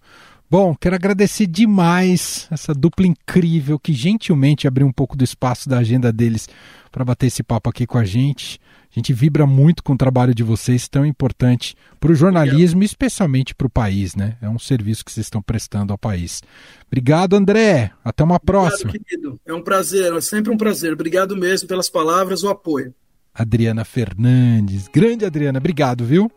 Bom, 0.48 0.76
quero 0.76 0.94
agradecer 0.94 1.46
demais 1.46 2.46
essa 2.52 2.72
dupla 2.72 3.04
incrível 3.04 3.80
que 3.80 3.92
gentilmente 3.92 4.68
abriu 4.68 4.86
um 4.86 4.92
pouco 4.92 5.16
do 5.16 5.24
espaço 5.24 5.68
da 5.68 5.78
agenda 5.78 6.12
deles 6.12 6.48
para 6.92 7.04
bater 7.04 7.26
esse 7.26 7.42
papo 7.42 7.68
aqui 7.68 7.84
com 7.84 7.98
a 7.98 8.04
gente. 8.04 8.60
A 8.90 8.98
gente 8.98 9.12
vibra 9.12 9.44
muito 9.44 9.82
com 9.82 9.94
o 9.94 9.96
trabalho 9.96 10.32
de 10.32 10.44
vocês, 10.44 10.88
tão 10.88 11.04
importante 11.04 11.74
para 11.98 12.12
o 12.12 12.14
jornalismo 12.14 12.82
e 12.82 12.86
especialmente 12.86 13.54
para 13.54 13.66
o 13.66 13.70
país, 13.70 14.14
né? 14.14 14.36
É 14.40 14.48
um 14.48 14.58
serviço 14.58 15.04
que 15.04 15.10
vocês 15.10 15.26
estão 15.26 15.42
prestando 15.42 15.92
ao 15.92 15.98
país. 15.98 16.42
Obrigado, 16.86 17.34
André. 17.34 17.90
Até 18.04 18.22
uma 18.22 18.38
próxima. 18.38 18.90
Obrigado, 18.90 19.04
querido. 19.04 19.40
É 19.44 19.52
um 19.52 19.60
prazer, 19.60 20.14
é 20.14 20.20
sempre 20.20 20.52
um 20.52 20.56
prazer. 20.56 20.92
Obrigado 20.92 21.36
mesmo 21.36 21.68
pelas 21.68 21.90
palavras, 21.90 22.44
o 22.44 22.48
apoio. 22.48 22.94
Adriana 23.34 23.84
Fernandes. 23.84 24.88
Grande 24.88 25.26
Adriana, 25.26 25.58
obrigado, 25.58 26.04
viu? 26.04 26.30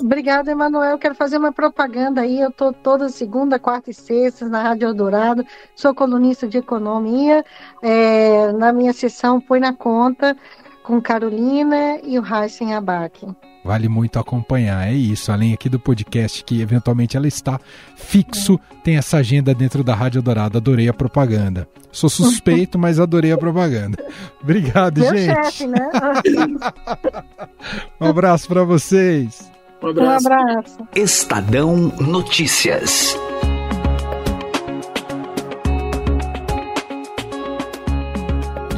Obrigada, 0.00 0.50
Emanuel. 0.50 0.98
Quero 0.98 1.14
fazer 1.14 1.38
uma 1.38 1.52
propaganda 1.52 2.20
aí. 2.20 2.40
Eu 2.40 2.50
estou 2.50 2.72
toda 2.72 3.08
segunda, 3.08 3.58
quarta 3.58 3.90
e 3.90 3.94
sexta 3.94 4.48
na 4.48 4.62
Rádio 4.62 4.88
Eldorado. 4.88 5.44
Sou 5.74 5.94
colunista 5.94 6.46
de 6.46 6.58
economia. 6.58 7.44
É, 7.82 8.52
na 8.52 8.72
minha 8.72 8.92
sessão 8.92 9.40
Põe 9.40 9.60
na 9.60 9.72
Conta 9.72 10.36
com 10.86 11.02
Carolina 11.02 11.98
e 12.04 12.16
o 12.16 12.24
Heisen 12.24 12.72
Abac. 12.72 13.26
Vale 13.64 13.88
muito 13.88 14.20
acompanhar, 14.20 14.86
é 14.86 14.92
isso. 14.92 15.32
Além 15.32 15.52
aqui 15.52 15.68
do 15.68 15.80
podcast, 15.80 16.44
que 16.44 16.60
eventualmente 16.60 17.16
ela 17.16 17.26
está 17.26 17.58
fixo, 17.96 18.60
tem 18.84 18.96
essa 18.96 19.16
agenda 19.16 19.52
dentro 19.52 19.82
da 19.82 19.92
Rádio 19.92 20.22
Dourada. 20.22 20.58
Adorei 20.58 20.88
a 20.88 20.94
propaganda. 20.94 21.68
Sou 21.90 22.08
suspeito, 22.08 22.78
mas 22.78 23.00
adorei 23.00 23.32
a 23.32 23.38
propaganda. 23.38 23.98
Obrigado, 24.40 25.00
Meu 25.00 25.10
gente. 25.10 25.34
chefe, 25.34 25.66
né? 25.66 25.90
um 28.00 28.06
abraço 28.06 28.46
para 28.46 28.62
vocês. 28.62 29.50
Um 29.82 29.88
abraço. 29.88 30.28
Um 30.28 30.32
abraço. 30.32 30.78
Estadão 30.94 31.76
Notícias. 32.00 33.16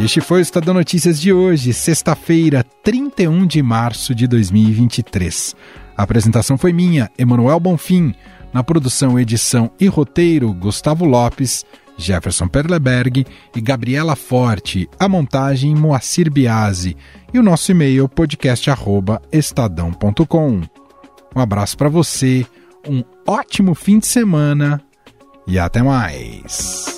Este 0.00 0.20
foi 0.20 0.38
o 0.38 0.42
Estadão 0.42 0.74
Notícias 0.74 1.20
de 1.20 1.32
hoje, 1.32 1.72
sexta-feira, 1.72 2.64
31 2.84 3.44
de 3.46 3.60
março 3.62 4.14
de 4.14 4.28
2023. 4.28 5.56
A 5.96 6.04
apresentação 6.04 6.56
foi 6.56 6.72
minha, 6.72 7.10
Emanuel 7.18 7.58
Bonfim. 7.58 8.14
Na 8.52 8.62
produção, 8.62 9.18
edição 9.18 9.72
e 9.78 9.88
roteiro, 9.88 10.54
Gustavo 10.54 11.04
Lopes, 11.04 11.66
Jefferson 11.96 12.46
Perleberg 12.46 13.26
e 13.54 13.60
Gabriela 13.60 14.14
Forte. 14.14 14.88
A 14.98 15.08
montagem, 15.08 15.74
Moacir 15.74 16.30
Biasi. 16.30 16.96
E 17.34 17.38
o 17.38 17.42
nosso 17.42 17.72
e-mail, 17.72 18.08
podcast.estadão.com. 18.08 20.77
Um 21.38 21.40
abraço 21.40 21.76
para 21.76 21.88
você, 21.88 22.44
um 22.84 23.04
ótimo 23.24 23.72
fim 23.72 24.00
de 24.00 24.08
semana 24.08 24.82
e 25.46 25.56
até 25.56 25.80
mais. 25.80 26.97